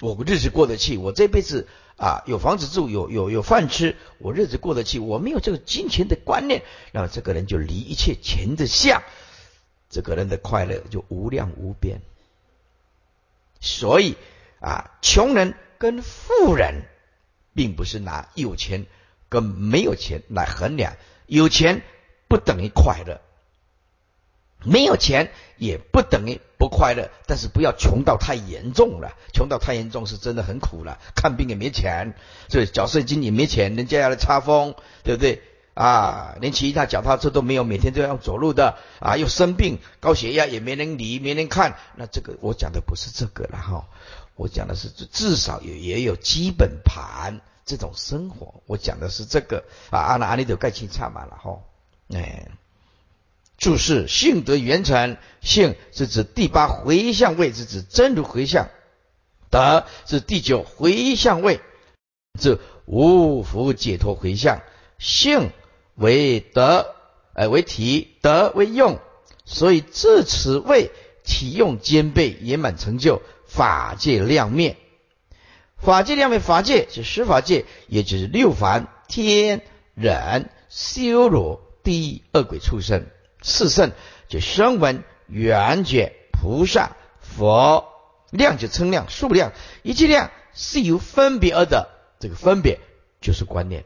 [0.00, 0.96] 我日子过得去。
[0.96, 4.98] 我这辈子啊，有房子住，有有有饭吃，我日子过得去。
[4.98, 6.62] 我没有这个金钱的观念，
[6.92, 9.02] 那么这个人就离一切钱的相，
[9.90, 12.00] 这个人的快乐就无量无边。
[13.60, 14.16] 所以
[14.60, 16.82] 啊，穷人跟富人。
[17.54, 18.86] 并不是拿有钱
[19.28, 21.82] 跟没有钱来衡量，有钱
[22.28, 23.20] 不等于快乐，
[24.64, 27.10] 没有钱也不等于不快乐。
[27.26, 30.98] 但是不要穷到太严重了，穷到太严重是真的很苦了。
[31.14, 32.14] 看病也没钱，
[32.48, 35.42] 所以缴税金也没钱，人家要来查封，对不对？
[35.74, 41.76] 啊，连骑一台脚踏车都没有，每天都要走路的啊，又生病，高血压也没人理，没人看。
[41.96, 43.86] 那这个我讲的不是这个了哈。
[44.36, 51.60] 我讲的是至少也也有基本盘这种生活，我讲的是这个啊，阿那阿弥陀盖清差满了哈，
[52.12, 52.48] 哎，
[53.58, 58.66] 注释性德圆成，性是指第八回向位，是指真如回向；
[59.50, 61.60] 德是第九回向位，
[62.40, 64.60] 是无福解脱回向。
[64.98, 65.50] 性
[65.94, 66.94] 为德，
[67.32, 68.98] 哎为体，德为用，
[69.44, 70.90] 所以至此为
[71.24, 73.22] 体用兼备，圆满成就。
[73.46, 74.76] 法界亮面，
[75.76, 79.62] 法界亮面，法界是十法界，也就是六凡天
[79.94, 83.06] 人修罗地恶鬼畜生
[83.42, 83.92] 四圣，
[84.26, 87.86] 就声闻缘觉菩萨佛
[88.30, 89.52] 量就称量数量，
[89.82, 92.80] 一切量是由分别而的，这个分别
[93.20, 93.84] 就是观念。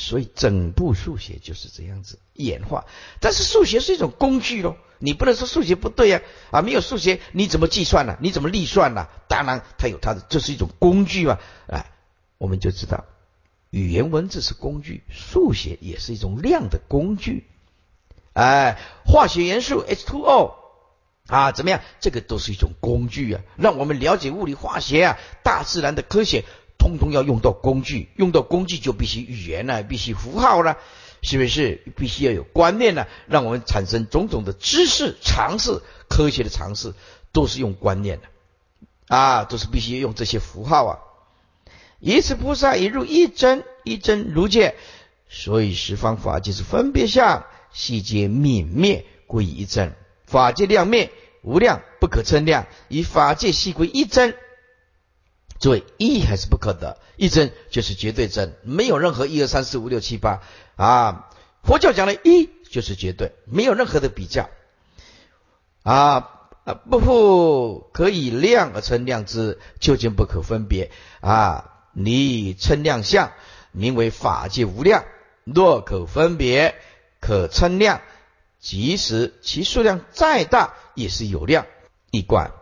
[0.00, 2.86] 所以整部数学就是这样子演化，
[3.20, 8.16] 但是数学是一种工具喽，你不能说数学不对呀啊，没有数学你怎么计算呢？
[8.20, 9.08] 你怎么计算呢？
[9.26, 11.90] 当然它有它的，这是一种工具嘛，哎，
[12.38, 13.06] 我们就知道
[13.70, 17.48] 语言文字是工具，数学也是一种量的工具，
[18.34, 20.52] 哎，化学元素 H2O
[21.26, 21.80] 啊，怎么样？
[21.98, 26.44] 这个都是一种工具啊，让我们了解物理化学啊，大自然的科学。
[26.78, 30.78] 通通要用到工具，用到工具就必须语言了，必须符号了，
[31.22, 31.82] 是不是？
[31.96, 36.94] 必须要有观念呢，让我们产生种种的知识、尝试、科学的尝试，
[37.32, 38.28] 都是用观念的
[39.08, 40.98] 啊，都是必须用这些符号啊。
[41.98, 44.76] 以此菩萨引入一真一真如界，
[45.28, 51.10] 所以十方法界是分别相，细节泯灭归一真，法界量灭
[51.42, 54.36] 无量不可称量，以法界细归一真。
[55.58, 60.40] 诸位，一还是不可得，一真就是绝对真，没有任何一二三四五六七八
[60.76, 61.30] 啊。
[61.62, 64.48] 佛教讲的一就是绝对，没有任何的比较
[65.82, 66.30] 啊
[66.64, 71.74] 啊，不复可以量而称量之，究竟不可分别啊。
[71.92, 73.32] 你称量相，
[73.72, 75.02] 名为法界无量；
[75.44, 76.76] 若可分别，
[77.20, 78.02] 可称量，
[78.60, 81.66] 即使其数量再大，也是有量
[82.12, 82.52] 一观。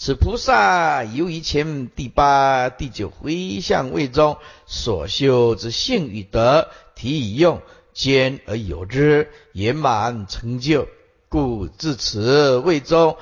[0.00, 10.86] 此菩萨由于前第八、第九回向位中所修之性与德，体以用兼而有之，圆满成就，
[11.28, 13.16] 故至此位中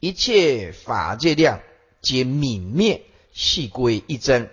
[0.00, 1.60] 一切法界量
[2.00, 3.02] 皆泯灭，
[3.34, 4.48] 系归一真，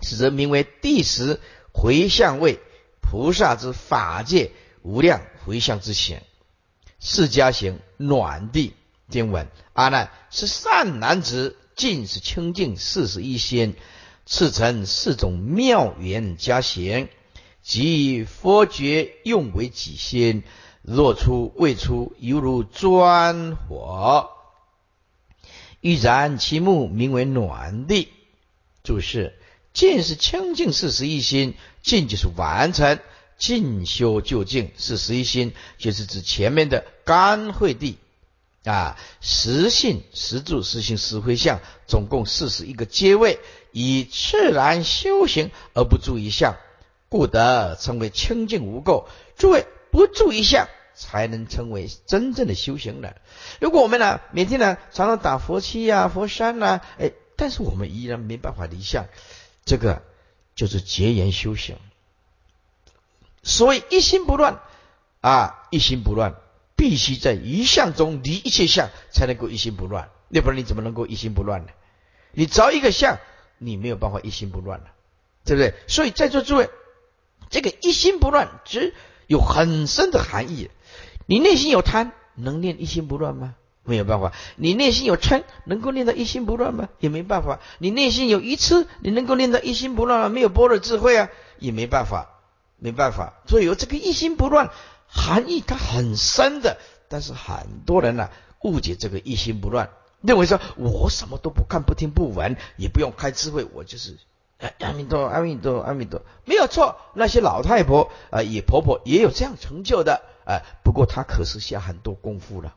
[0.00, 1.38] 此则名为第十
[1.74, 2.60] 回向位
[3.02, 6.22] 菩萨之法界无量回向之显，
[6.98, 8.72] 释迦行暖地。
[9.08, 13.74] 经文：阿难是善男子，尽是清净四十一心，
[14.24, 17.08] 次成四种妙缘加行，
[17.62, 20.42] 即佛觉用为己心，
[20.82, 24.30] 若出未出，犹如钻火。
[25.80, 28.08] 欲燃其目，名为暖地。
[28.82, 29.38] 注释：
[29.72, 32.98] 尽是清净四十一心，尽就是完成
[33.38, 37.98] 进修究竟四十一心，就是指前面的干慧地
[38.66, 43.40] 啊，实性、实住、实行、实回向，总共四十一个阶位，
[43.72, 46.56] 以自然修行而不注一相，
[47.08, 49.06] 故得称为清净无垢。
[49.38, 50.68] 诸位不注一相。
[50.98, 53.16] 才能成为真正的修行人。
[53.60, 59.04] 如果我们呢，每天呢常常打佛七呀、佛山呐，哎，但是我们依然没办法离相，
[59.66, 60.00] 这个
[60.54, 61.76] 就是结缘修行。
[63.42, 64.62] 所以一心不乱
[65.20, 66.36] 啊，一心不乱，
[66.76, 70.10] 必须在一相中离一切相，才能够一心不乱。
[70.28, 71.68] 要不然你怎么能够一心不乱呢？
[72.32, 73.18] 你着一个相，
[73.58, 74.86] 你没有办法一心不乱了，
[75.44, 75.74] 对不对？
[75.86, 76.68] 所以在座诸位，
[77.48, 78.94] 这个一心不乱只
[79.26, 80.70] 有很深的含义。
[81.26, 83.54] 你内心有贪，能念一心不乱吗？
[83.84, 84.32] 没有办法。
[84.56, 86.88] 你内心有嗔，能够念到一心不乱吗？
[86.98, 87.60] 也没办法。
[87.78, 90.28] 你内心有愚痴，你能够念到一心不乱吗？
[90.28, 92.40] 没有般若智慧啊，也没办法，
[92.78, 93.34] 没办法。
[93.46, 94.70] 所以有这个一心不乱，
[95.08, 96.78] 含义它很深的。
[97.08, 98.30] 但是很多人呢，
[98.62, 99.90] 误解这个一心不乱，
[100.20, 104.16] 认为说我什么都不看、不听、不闻，也不用开智慧，我就是
[104.80, 106.96] 阿弥陀、阿弥陀、阿弥陀，没有错。
[107.14, 110.22] 那些老太婆啊，也婆婆也有这样成就的。
[110.44, 112.74] 哎，不过她可是下很多功夫了，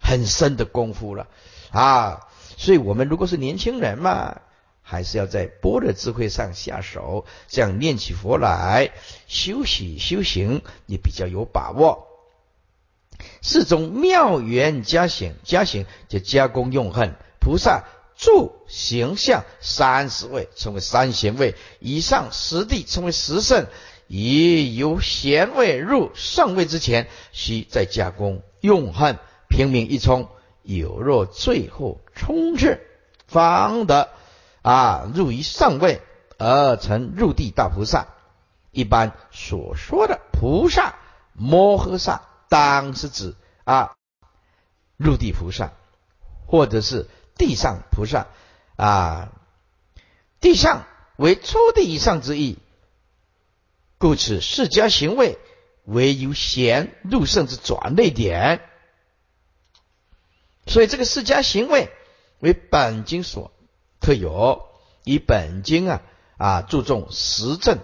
[0.00, 1.26] 很深的功夫了
[1.70, 2.28] 啊！
[2.58, 4.40] 所以，我们如果是年轻人嘛，
[4.82, 8.90] 还是要在般若智慧上下手，这样念起佛来，
[9.26, 12.08] 修习修行也比较有把握。
[13.40, 17.84] 四种妙缘加行，加行就加功用恨菩萨
[18.16, 23.66] 住形象三十位，称为三贤位；以上十地称为十圣。
[24.08, 29.16] 以由贤位入圣位之前，需再加工用恨，
[29.48, 30.28] 平明一冲，
[30.62, 32.86] 有若最后冲至，
[33.26, 34.10] 方得
[34.62, 36.00] 啊入于上位
[36.38, 38.06] 而成入地大菩萨。
[38.70, 40.94] 一般所说的菩萨
[41.34, 43.34] 摩诃萨，当是指
[43.64, 43.96] 啊
[44.96, 45.72] 入地菩萨，
[46.46, 47.06] 或者是
[47.36, 48.28] 地上菩萨
[48.76, 49.32] 啊，
[50.40, 50.86] 地上
[51.16, 52.58] 为初地以上之意。
[53.98, 55.38] 故此，释迦行位
[55.84, 58.62] 为由贤入圣之转捩点，
[60.66, 61.92] 所以这个释迦行位
[62.40, 63.51] 为本经所
[64.02, 64.66] 特有，
[65.04, 66.02] 以本经啊
[66.36, 67.78] 啊注重实证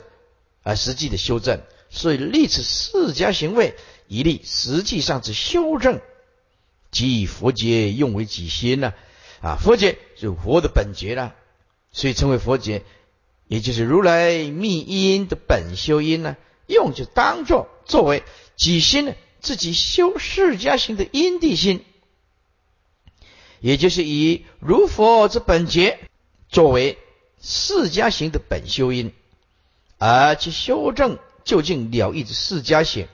[0.62, 3.75] 啊实际的修正，所以立此释迦行位，
[4.09, 6.01] 以立实际上之修正，
[6.91, 8.93] 即以佛劫用为己心呢
[9.41, 11.35] 啊佛劫就佛的本觉了，
[11.93, 12.85] 所以称为佛劫。
[13.47, 18.23] 也就是如来密因的本修因呢，用就当作作为
[18.57, 21.83] 己心呢，自己修释迦行的因地心，
[23.61, 25.99] 也就是以如佛之本觉
[26.49, 26.99] 作为
[27.40, 29.12] 释迦行的本修因，
[29.99, 33.09] 而其修正究竟了义之释迦行，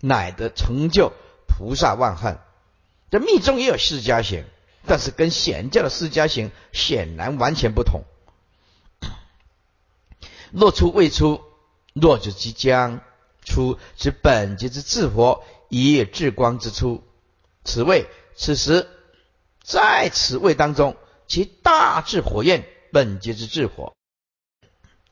[0.00, 1.12] 乃得成就
[1.46, 2.38] 菩萨万恨。
[3.10, 4.44] 这密宗也有释迦行，
[4.86, 8.02] 但是跟显教的释迦行显然完全不同。
[10.50, 11.40] 若出未出，
[11.92, 13.00] 若就即将
[13.44, 17.04] 出，指本节之智佛，以智光之出。
[17.64, 18.06] 此谓
[18.36, 18.88] 此时
[19.62, 20.96] 在此位当中，
[21.26, 23.94] 其大智火焰本节之智火，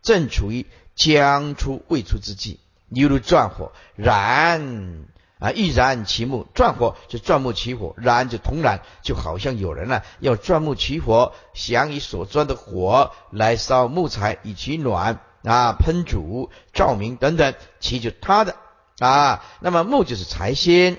[0.02, 2.58] 正处于将出未出之际，
[2.88, 5.06] 犹如钻火燃
[5.38, 5.52] 啊！
[5.52, 15.20] 欲燃其木，钻火就钻木起火，燃就同燃，就好像有人呢要钻木取火，想以所钻的火来烧木材以取暖。
[15.44, 18.54] 啊，喷煮、照明等等，其就他的
[19.00, 19.44] 啊。
[19.58, 20.96] 那么木就是财星，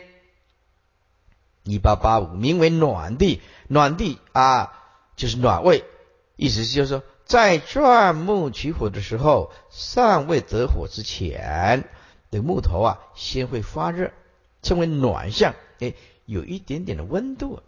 [1.64, 4.74] 一八八五名为暖地，暖地啊
[5.16, 5.84] 就是暖位，
[6.36, 11.88] 意思就是说，在钻木取火的时候，尚未得火之前，
[12.32, 14.12] 的木头啊先会发热，
[14.62, 15.94] 称为暖相，哎，
[16.26, 17.62] 有一点点的温度，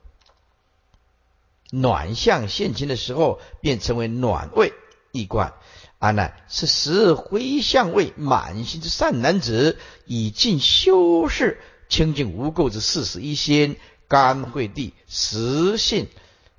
[1.72, 4.74] 暖相现前的时候，便称为暖位，
[5.12, 5.54] 一贯。
[6.00, 13.78] 阿难是十回向位满心之善男子，以尽修饰清净无垢之四十一心，
[14.08, 16.10] 甘慧地实性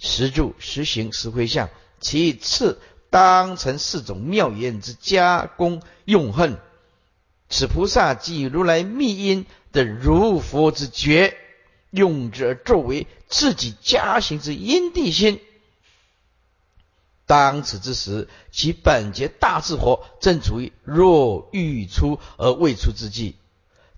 [0.07, 1.69] 实住实行实回向。
[2.01, 2.79] 其次
[3.11, 6.59] 当成四种妙言之加工用恨。
[7.49, 11.37] 此菩萨即如来密因的如佛之觉，
[11.91, 15.41] 用之而作为自己家行之因地心。
[17.25, 23.37] 当此之时，其本节大智火正处于若欲出而未出之际。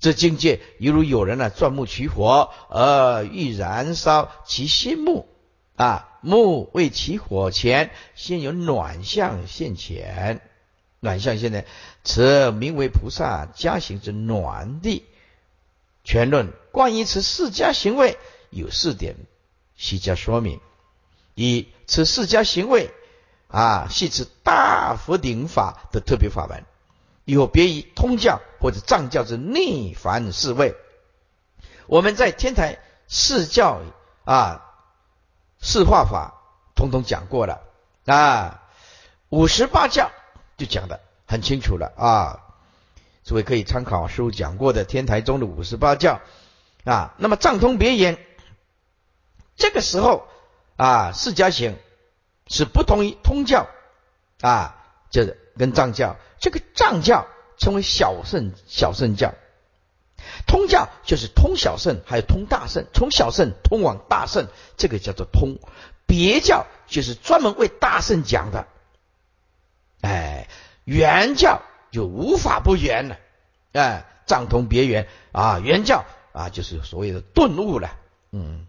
[0.00, 5.28] 这境界犹如有人呢钻木取火，而欲燃烧其心木
[5.78, 10.40] 啊，木未起火前，先有暖象现前。
[10.98, 11.66] 暖象现在，
[12.02, 15.04] 此名为菩萨家行之暖地。
[16.02, 18.18] 全论关于此四家行为
[18.50, 19.14] 有四点，
[19.76, 20.58] 悉加说明。
[21.36, 22.90] 一，此四家行为
[23.46, 26.64] 啊，系此大佛顶法的特别法门。
[27.24, 30.74] 有别于通教或者藏教之逆凡四位，
[31.86, 33.82] 我们在天台四教
[34.24, 34.67] 啊
[35.60, 36.34] 四化法
[36.74, 37.60] 统统讲过了
[38.06, 38.62] 啊，
[39.28, 40.10] 五十八教
[40.56, 42.40] 就讲的很清楚了啊，
[43.24, 46.20] 诸位可以参考师傅讲过的天台中的五十八教
[46.84, 47.14] 啊。
[47.18, 48.18] 那么藏通别言，
[49.56, 50.26] 这个时候
[50.76, 51.76] 啊释迦行
[52.46, 53.66] 是不同于通教
[54.40, 54.76] 啊，
[55.10, 56.16] 就是跟藏教。
[56.38, 57.26] 这个藏教
[57.58, 59.34] 称为小圣小圣教，
[60.46, 65.58] 通教就是通小圣，还有通大圣，从小圣通往大圣，这个叫做通。
[66.06, 68.66] 别教就是专门为大圣讲的，
[70.00, 70.48] 哎，
[70.84, 73.18] 原教就无法不圆了，
[73.72, 77.96] 哎，藏通别圆啊，原教啊就是所谓的顿悟了，
[78.32, 78.66] 嗯，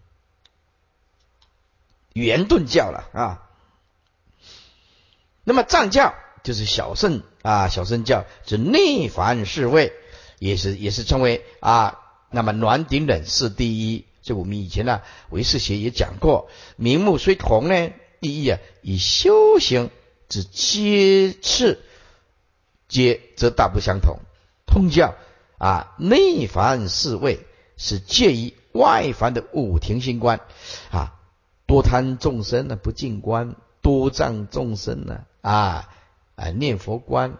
[2.12, 3.42] 圆顿教了啊。
[5.44, 7.22] 那么藏教就是小圣。
[7.42, 9.94] 啊，小圣教是内凡侍卫，
[10.40, 12.00] 也是也是称为啊，
[12.32, 14.04] 那么暖顶冷是第一。
[14.20, 19.90] 这我们以前呢，唯识学也讲过，名目虽同呢，第一啊，以修行
[20.28, 21.80] 之阶次
[22.88, 24.18] 皆则大不相同。
[24.66, 25.14] 通教
[25.58, 30.40] 啊，内凡侍卫是介于外凡的五庭心观
[30.90, 31.14] 啊，
[31.66, 35.88] 多贪众生呢不净观，多障众生呢啊。
[36.36, 37.36] 啊，念佛观，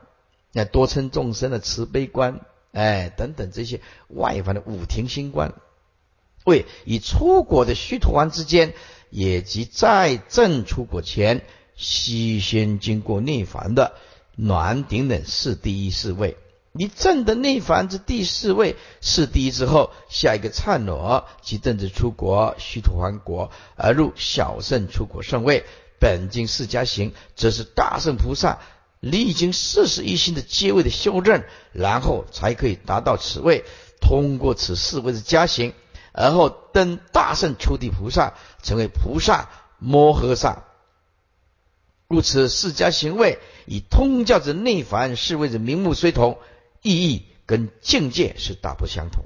[0.53, 2.42] 那多称众生的慈悲观，
[2.72, 5.54] 哎，等等这些外凡的五庭心观，
[6.44, 8.74] 为以出国的虚陀王之间，
[9.10, 11.42] 也即在正出国前，
[11.74, 13.94] 须先经过内凡的
[14.36, 16.36] 暖顶等是第一四位。
[16.72, 25.64] 你正的内凡之第四位是第一之后，下一个灿罗即正至出国虚陀洹国，而入小圣出国圣位。
[25.98, 28.60] 本经释迦行，则是大圣菩萨。
[29.01, 31.42] 历经四十一心的阶位的修正，
[31.72, 33.64] 然后才可以达到此位。
[34.01, 35.74] 通过此四位的加行，
[36.12, 39.48] 而后登大圣初地菩萨，成为菩萨
[39.78, 40.64] 摩诃萨。
[42.09, 46.38] 故此释迦行位以通教之内凡四位之名目虽同，
[46.82, 49.24] 意义跟境界是大不相同。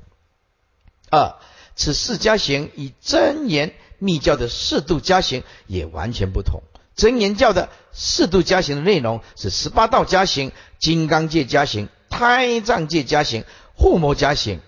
[1.11, 1.37] 二，
[1.77, 6.63] 此释迦行以真言密教的适度加行也完全不同。
[6.95, 14.61] 真言教的四度加行的内容是十八道加行、金刚界加行、胎藏界加行、护摩加行。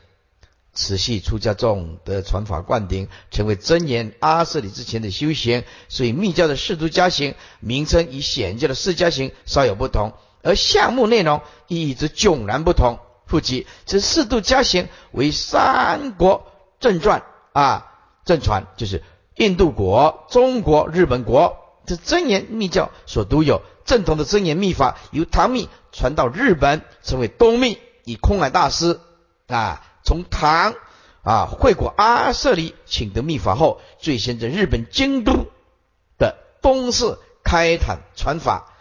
[0.72, 5.64] 此系出家众的传法灌顶，成为真言阿舍里之前的修行。
[5.89, 10.12] 所以密教的四度加行名称与显教的四加行稍有不同，
[10.43, 12.99] 而项目内容意义则迥然不同。
[13.27, 16.47] 复及这四度加行为三国
[16.79, 17.91] 正传啊，
[18.24, 19.03] 正传就是
[19.35, 21.57] 印度国、中国、日本国。
[21.87, 29.01] 这真言密教所独有正统的真言密法，由唐密传到日本，成为东密，以空海大师
[29.47, 30.74] 啊，从唐
[31.22, 35.47] 啊惠国阿舍离请得密法后，最先在日本京都
[36.18, 38.72] 的东寺开坛传法。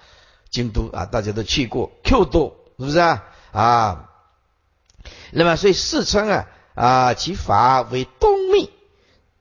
[0.49, 3.23] 京都啊，大家都去过，Q 都是不是啊？
[3.51, 4.09] 啊，
[5.31, 8.71] 那么所以世称啊啊其法为东密，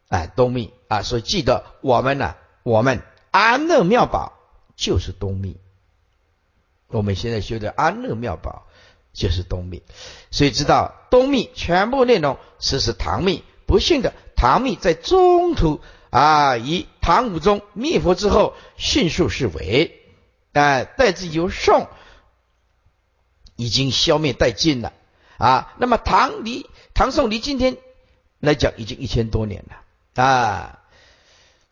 [0.09, 3.03] 哎，东密啊，所以记得我们呢，我们。
[3.35, 4.33] 安乐妙宝
[4.77, 5.57] 就是东密，
[6.87, 8.65] 我们现在修的安乐妙宝
[9.13, 9.83] 就是东密，
[10.31, 13.43] 所以知道东密全部内容是是唐密。
[13.67, 15.81] 不幸的唐密在中途
[16.11, 20.01] 啊，以唐武宗灭佛之后迅速式微，
[20.53, 21.89] 哎，代之由宋
[23.57, 24.93] 已经消灭殆尽了
[25.39, 25.75] 啊。
[25.79, 27.79] 那么唐离唐宋离今天
[28.39, 30.79] 来讲已经一千多年了啊。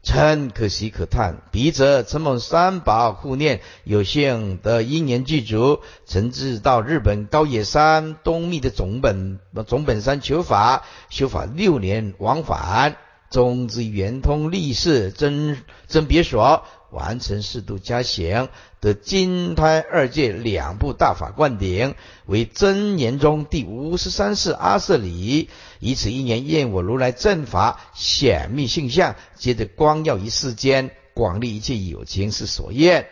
[0.03, 12.97] 臣可喜可叹，笔者承蒙三宝护念，有幸得因缘具足，曾至到日本高野山东密的总本总本山求法，修法六年往返，
[13.31, 21.95] 终至圆通立世真真别所，完成四度加行，得金胎二界两部大法灌顶，
[22.27, 25.49] 为真言中第五十三世阿舍里。
[25.81, 33.09] 以此一年，验我如来正法显密性相，接着光耀于世间，广利一切有情是所愿。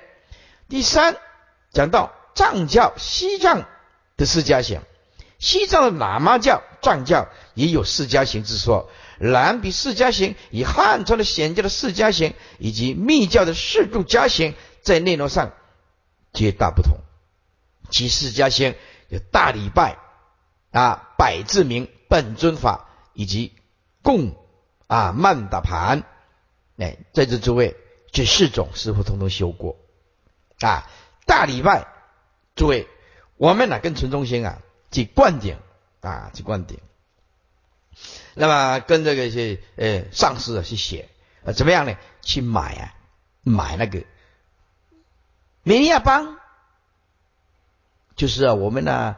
[0.68, 1.16] 第三，
[1.72, 3.66] 讲到藏教西藏
[4.18, 4.82] 的释迦行，
[5.38, 8.90] 西藏的喇嘛教、藏教也有释迦行之说。
[9.20, 15.52] 然比释迦行与汉传的显教的释迦行以及密教的四度迦行在内容上
[16.32, 16.96] 皆大不同。
[17.90, 18.74] 其释迦行
[19.08, 19.98] 有大礼拜
[20.70, 23.52] 啊、百字明、本尊法以及
[24.00, 24.34] 供
[24.86, 26.04] 啊、曼达盘，
[26.78, 27.76] 哎，在这诸位
[28.12, 29.76] 这四种师傅通通修过
[30.60, 30.88] 啊。
[31.26, 31.86] 大礼拜，
[32.54, 32.88] 诸位，
[33.36, 35.58] 我们呢跟纯中心啊去灌顶
[36.00, 36.78] 啊去灌顶。
[38.34, 41.08] 那么跟这个一些呃上司啊去写
[41.44, 41.96] 啊怎么样呢？
[42.22, 42.94] 去买啊
[43.42, 44.04] 买那个
[45.62, 46.36] 美利亚邦，
[48.14, 49.16] 就是啊我们呢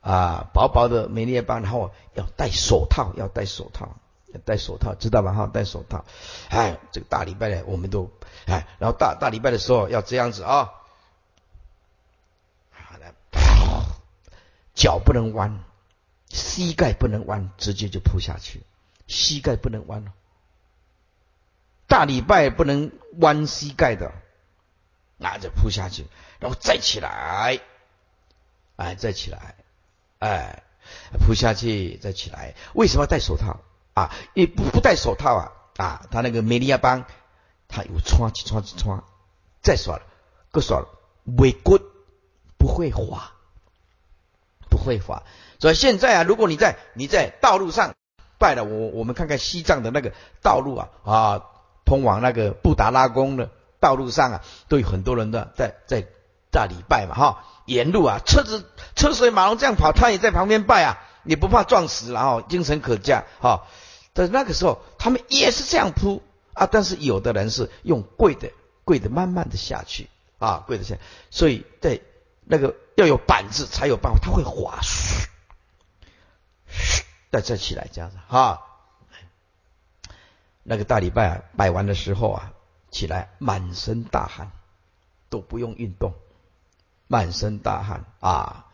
[0.00, 3.96] 啊薄薄的美利亚邦，然后要戴手套，要戴手套，
[4.34, 5.32] 要戴手套，知道吧？
[5.32, 6.04] 哈，戴手套。
[6.48, 8.10] 哎，这个大礼拜呢，我们都
[8.46, 10.72] 哎，然后大大礼拜的时候要这样子啊，
[12.72, 13.14] 好的，
[14.74, 15.64] 脚不能弯。
[16.30, 18.62] 膝盖不能弯，直接就扑下去。
[19.06, 20.12] 膝盖不能弯了，
[21.88, 24.12] 大礼拜不能弯膝盖的，
[25.16, 26.06] 拿着扑下去，
[26.38, 27.60] 然后再起来，
[28.76, 29.56] 哎，再起来，
[30.20, 30.62] 哎，
[31.18, 32.54] 扑下去，再起来。
[32.72, 33.60] 为什么戴手套
[33.94, 34.14] 啊？
[34.34, 35.52] 你不不戴手套啊？
[35.76, 37.04] 啊，他那个美利亚邦，
[37.66, 39.02] 他有穿起穿起穿，
[39.60, 40.06] 再说了，
[40.52, 40.88] 够说了，
[41.24, 41.80] 尾骨
[42.58, 43.32] 不会滑，
[44.80, 45.22] 会法。
[45.60, 47.94] 所以现在啊，如果你在你在道路上
[48.38, 50.12] 拜了我，我们看看西藏的那个
[50.42, 51.42] 道路啊啊，
[51.84, 56.06] 通往那个布达拉宫的道路上啊，都有很多人的在在
[56.50, 58.64] 大礼拜嘛哈，沿路啊车子
[58.96, 63.66] 车水马龙这样跑，他也在旁边拜啊，也不怕撞死，然后精神可嘉哈。
[64.14, 66.22] 在那个时候，他们也是这样扑
[66.54, 68.50] 啊，但是有的人是用跪的
[68.84, 70.08] 跪的慢慢的下去
[70.38, 70.96] 啊，跪的下，
[71.30, 72.00] 所以在
[72.44, 74.78] 那个要有板子才有办法，它会滑。
[74.82, 75.26] 嘘
[77.32, 78.60] 再再起来这样子哈，
[80.62, 82.52] 那个大礼拜啊，拜完的时候啊，
[82.90, 84.50] 起来满身大汗，
[85.28, 86.12] 都不用运动，
[87.06, 88.66] 满身大汗啊，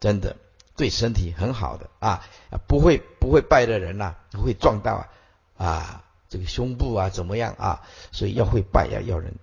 [0.00, 0.36] 真的
[0.76, 2.22] 对身体很好的啊，
[2.66, 5.08] 不会不会拜的人呐，会撞到啊
[5.56, 6.03] 啊
[6.34, 7.82] 这个胸部啊怎么样啊？
[8.10, 9.36] 所以要会拜要要人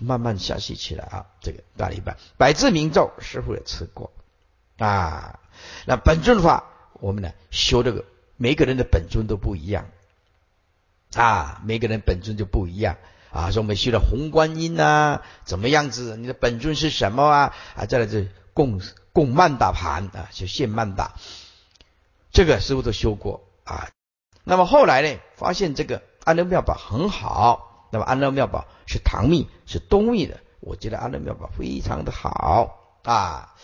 [0.00, 4.12] 慢慢下去起来啊，这个大礼拜百字明咒师傅也吃过
[4.78, 5.40] 啊，
[5.86, 6.62] 那本尊法
[7.00, 8.04] 我们呢修这个。
[8.38, 9.88] 每个人的本尊都不一样
[11.14, 12.98] 啊，每个人本尊就不一样
[13.30, 13.50] 啊。
[13.50, 16.18] 说我们修了红观音啊，怎么样子？
[16.18, 17.54] 你的本尊是什么啊？
[17.76, 18.82] 啊，再来这供
[19.14, 21.14] 供曼达盘啊，就现曼达，
[22.30, 23.88] 这个师傅都修过啊。
[24.44, 27.88] 那么后来呢，发现这个安乐妙宝很好。
[27.90, 33.54] 那么安乐妙宝是唐密，是东密的，我觉得安乐妙宝非常的好啊。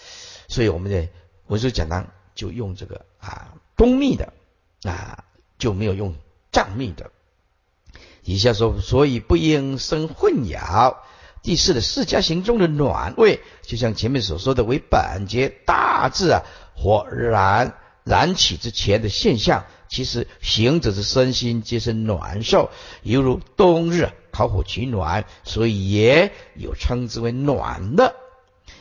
[0.48, 1.08] 所以我们的
[1.48, 4.32] 文殊讲堂就用这个啊东密的。
[4.84, 5.22] 啊，
[5.58, 6.16] 就没有用
[6.50, 7.12] 藏密的。
[8.24, 10.96] 以下说，所以不应生混淆。
[11.40, 16.42] 第四的释迦行中的暖位，就像前面所说的为本节大智啊，
[16.74, 22.70] 或燃燃起之前的现象，其实行者之身心皆是暖受，
[23.02, 28.14] 犹如冬日烤火取暖，所以也有称之为暖的。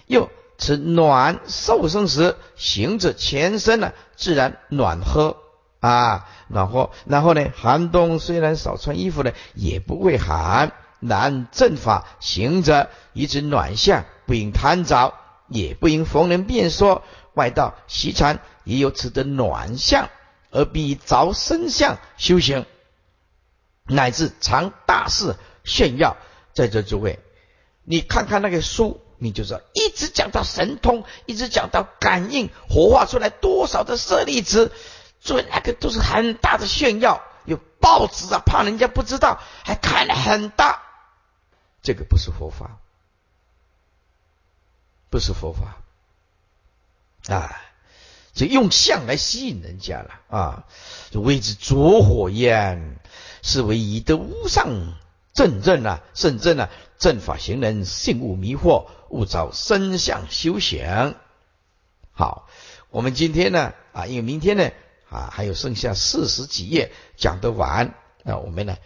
[0.08, 5.36] 又此暖受生时，行者全身呢自然暖和。
[5.82, 7.50] 啊，暖和，然后呢？
[7.58, 10.72] 寒冬虽然少穿衣服呢，也不会寒。
[11.02, 15.14] 然正法行者一直暖相，不应贪着，
[15.50, 17.04] 也不应逢人便说。
[17.34, 20.08] 外道习禅也有此的暖相，
[20.52, 22.66] 而必着身相修行，
[23.86, 26.18] 乃至常大事炫耀。
[26.54, 27.20] 在这诸位，
[27.84, 34.72] 你看看那个书，你就知道，一直讲到神通，一直讲到感应，活化出来多少的舍利子。
[35.22, 40.82] 做那个都是很大的炫耀，有报纸啊，怕人家不知道，还看得很大。
[41.84, 42.80] 这个不是佛法，
[45.10, 45.78] 不是佛法
[47.34, 47.62] 啊！
[48.34, 50.66] 这用相来吸引人家了啊！
[51.10, 53.00] 就谓之着火焰，
[53.42, 54.96] 是为以德无上
[55.34, 61.16] 正正啊，甚正啊，正法行人信物迷惑，勿造身相修行。
[62.12, 62.48] 好，
[62.90, 64.70] 我们今天呢啊，因为明天呢。
[65.10, 68.78] 啊，还有剩下四十几页讲得完，那我们呢，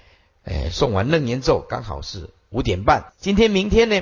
[0.43, 2.31] 哎，送完楞严咒刚好是。
[2.51, 3.11] 五点半。
[3.17, 4.01] 今天、明天呢，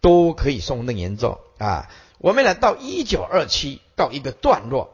[0.00, 1.90] 都可以送楞严咒啊。
[2.16, 4.90] 我们呢，到一九二七告一个段落，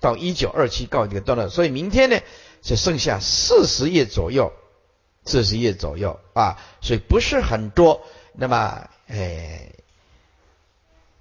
[0.00, 1.48] 到一九二七告一个段落。
[1.48, 2.20] 所以明天呢，
[2.62, 4.52] 就剩下四十页左右，
[5.24, 8.02] 四十页左右啊，所以不是很多。
[8.32, 9.70] 那么，哎，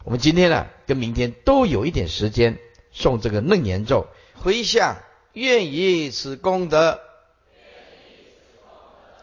[0.03, 2.57] 我们今天呢，跟明天都有一点时间
[2.91, 4.97] 送这个楞严咒，回向
[5.33, 6.99] 愿以此功德。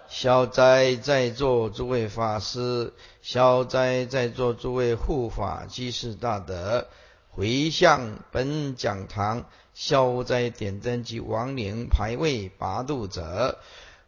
[0.08, 6.86] 消灾在座诸位法师，消灾在座诸位护法居士大德，
[7.34, 13.58] 回向本讲堂消灾点灯及亡灵牌位八度者，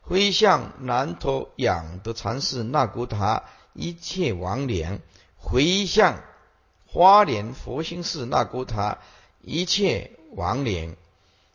[0.03, 5.01] 回向南头养德禅师那古塔一切亡灵，
[5.39, 6.21] 回向
[6.87, 8.99] 花莲佛心寺那古塔
[9.41, 10.95] 一切亡灵。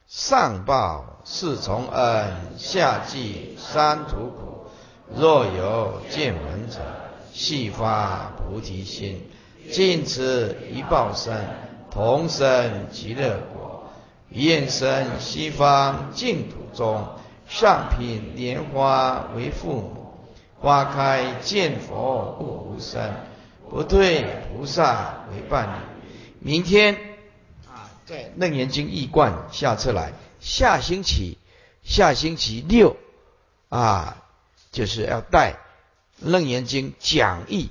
[0.07, 4.65] 上报四重恩，下济三途苦。
[5.15, 6.80] 若有见闻者，
[7.32, 9.30] 悉发菩提心，
[9.72, 11.45] 尽此一报身，
[11.91, 13.91] 同生极乐国。
[14.30, 17.07] 愿生西方净土中，
[17.47, 20.17] 上品莲花为父母。
[20.59, 23.13] 花开见佛悟无声，
[23.70, 25.72] 不退菩萨为伴侣。
[26.39, 26.95] 明天
[27.67, 27.89] 啊。
[28.05, 31.38] 在楞严经义观下册来，下星期
[31.84, 32.97] 下星期六
[33.70, 34.17] 啊，
[34.72, 35.57] 就是要带
[36.20, 37.70] 楞严经讲义，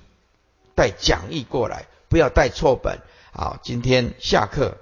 [0.75, 2.99] 带讲义过来，不要带错本。
[3.33, 4.77] 好，今天下课。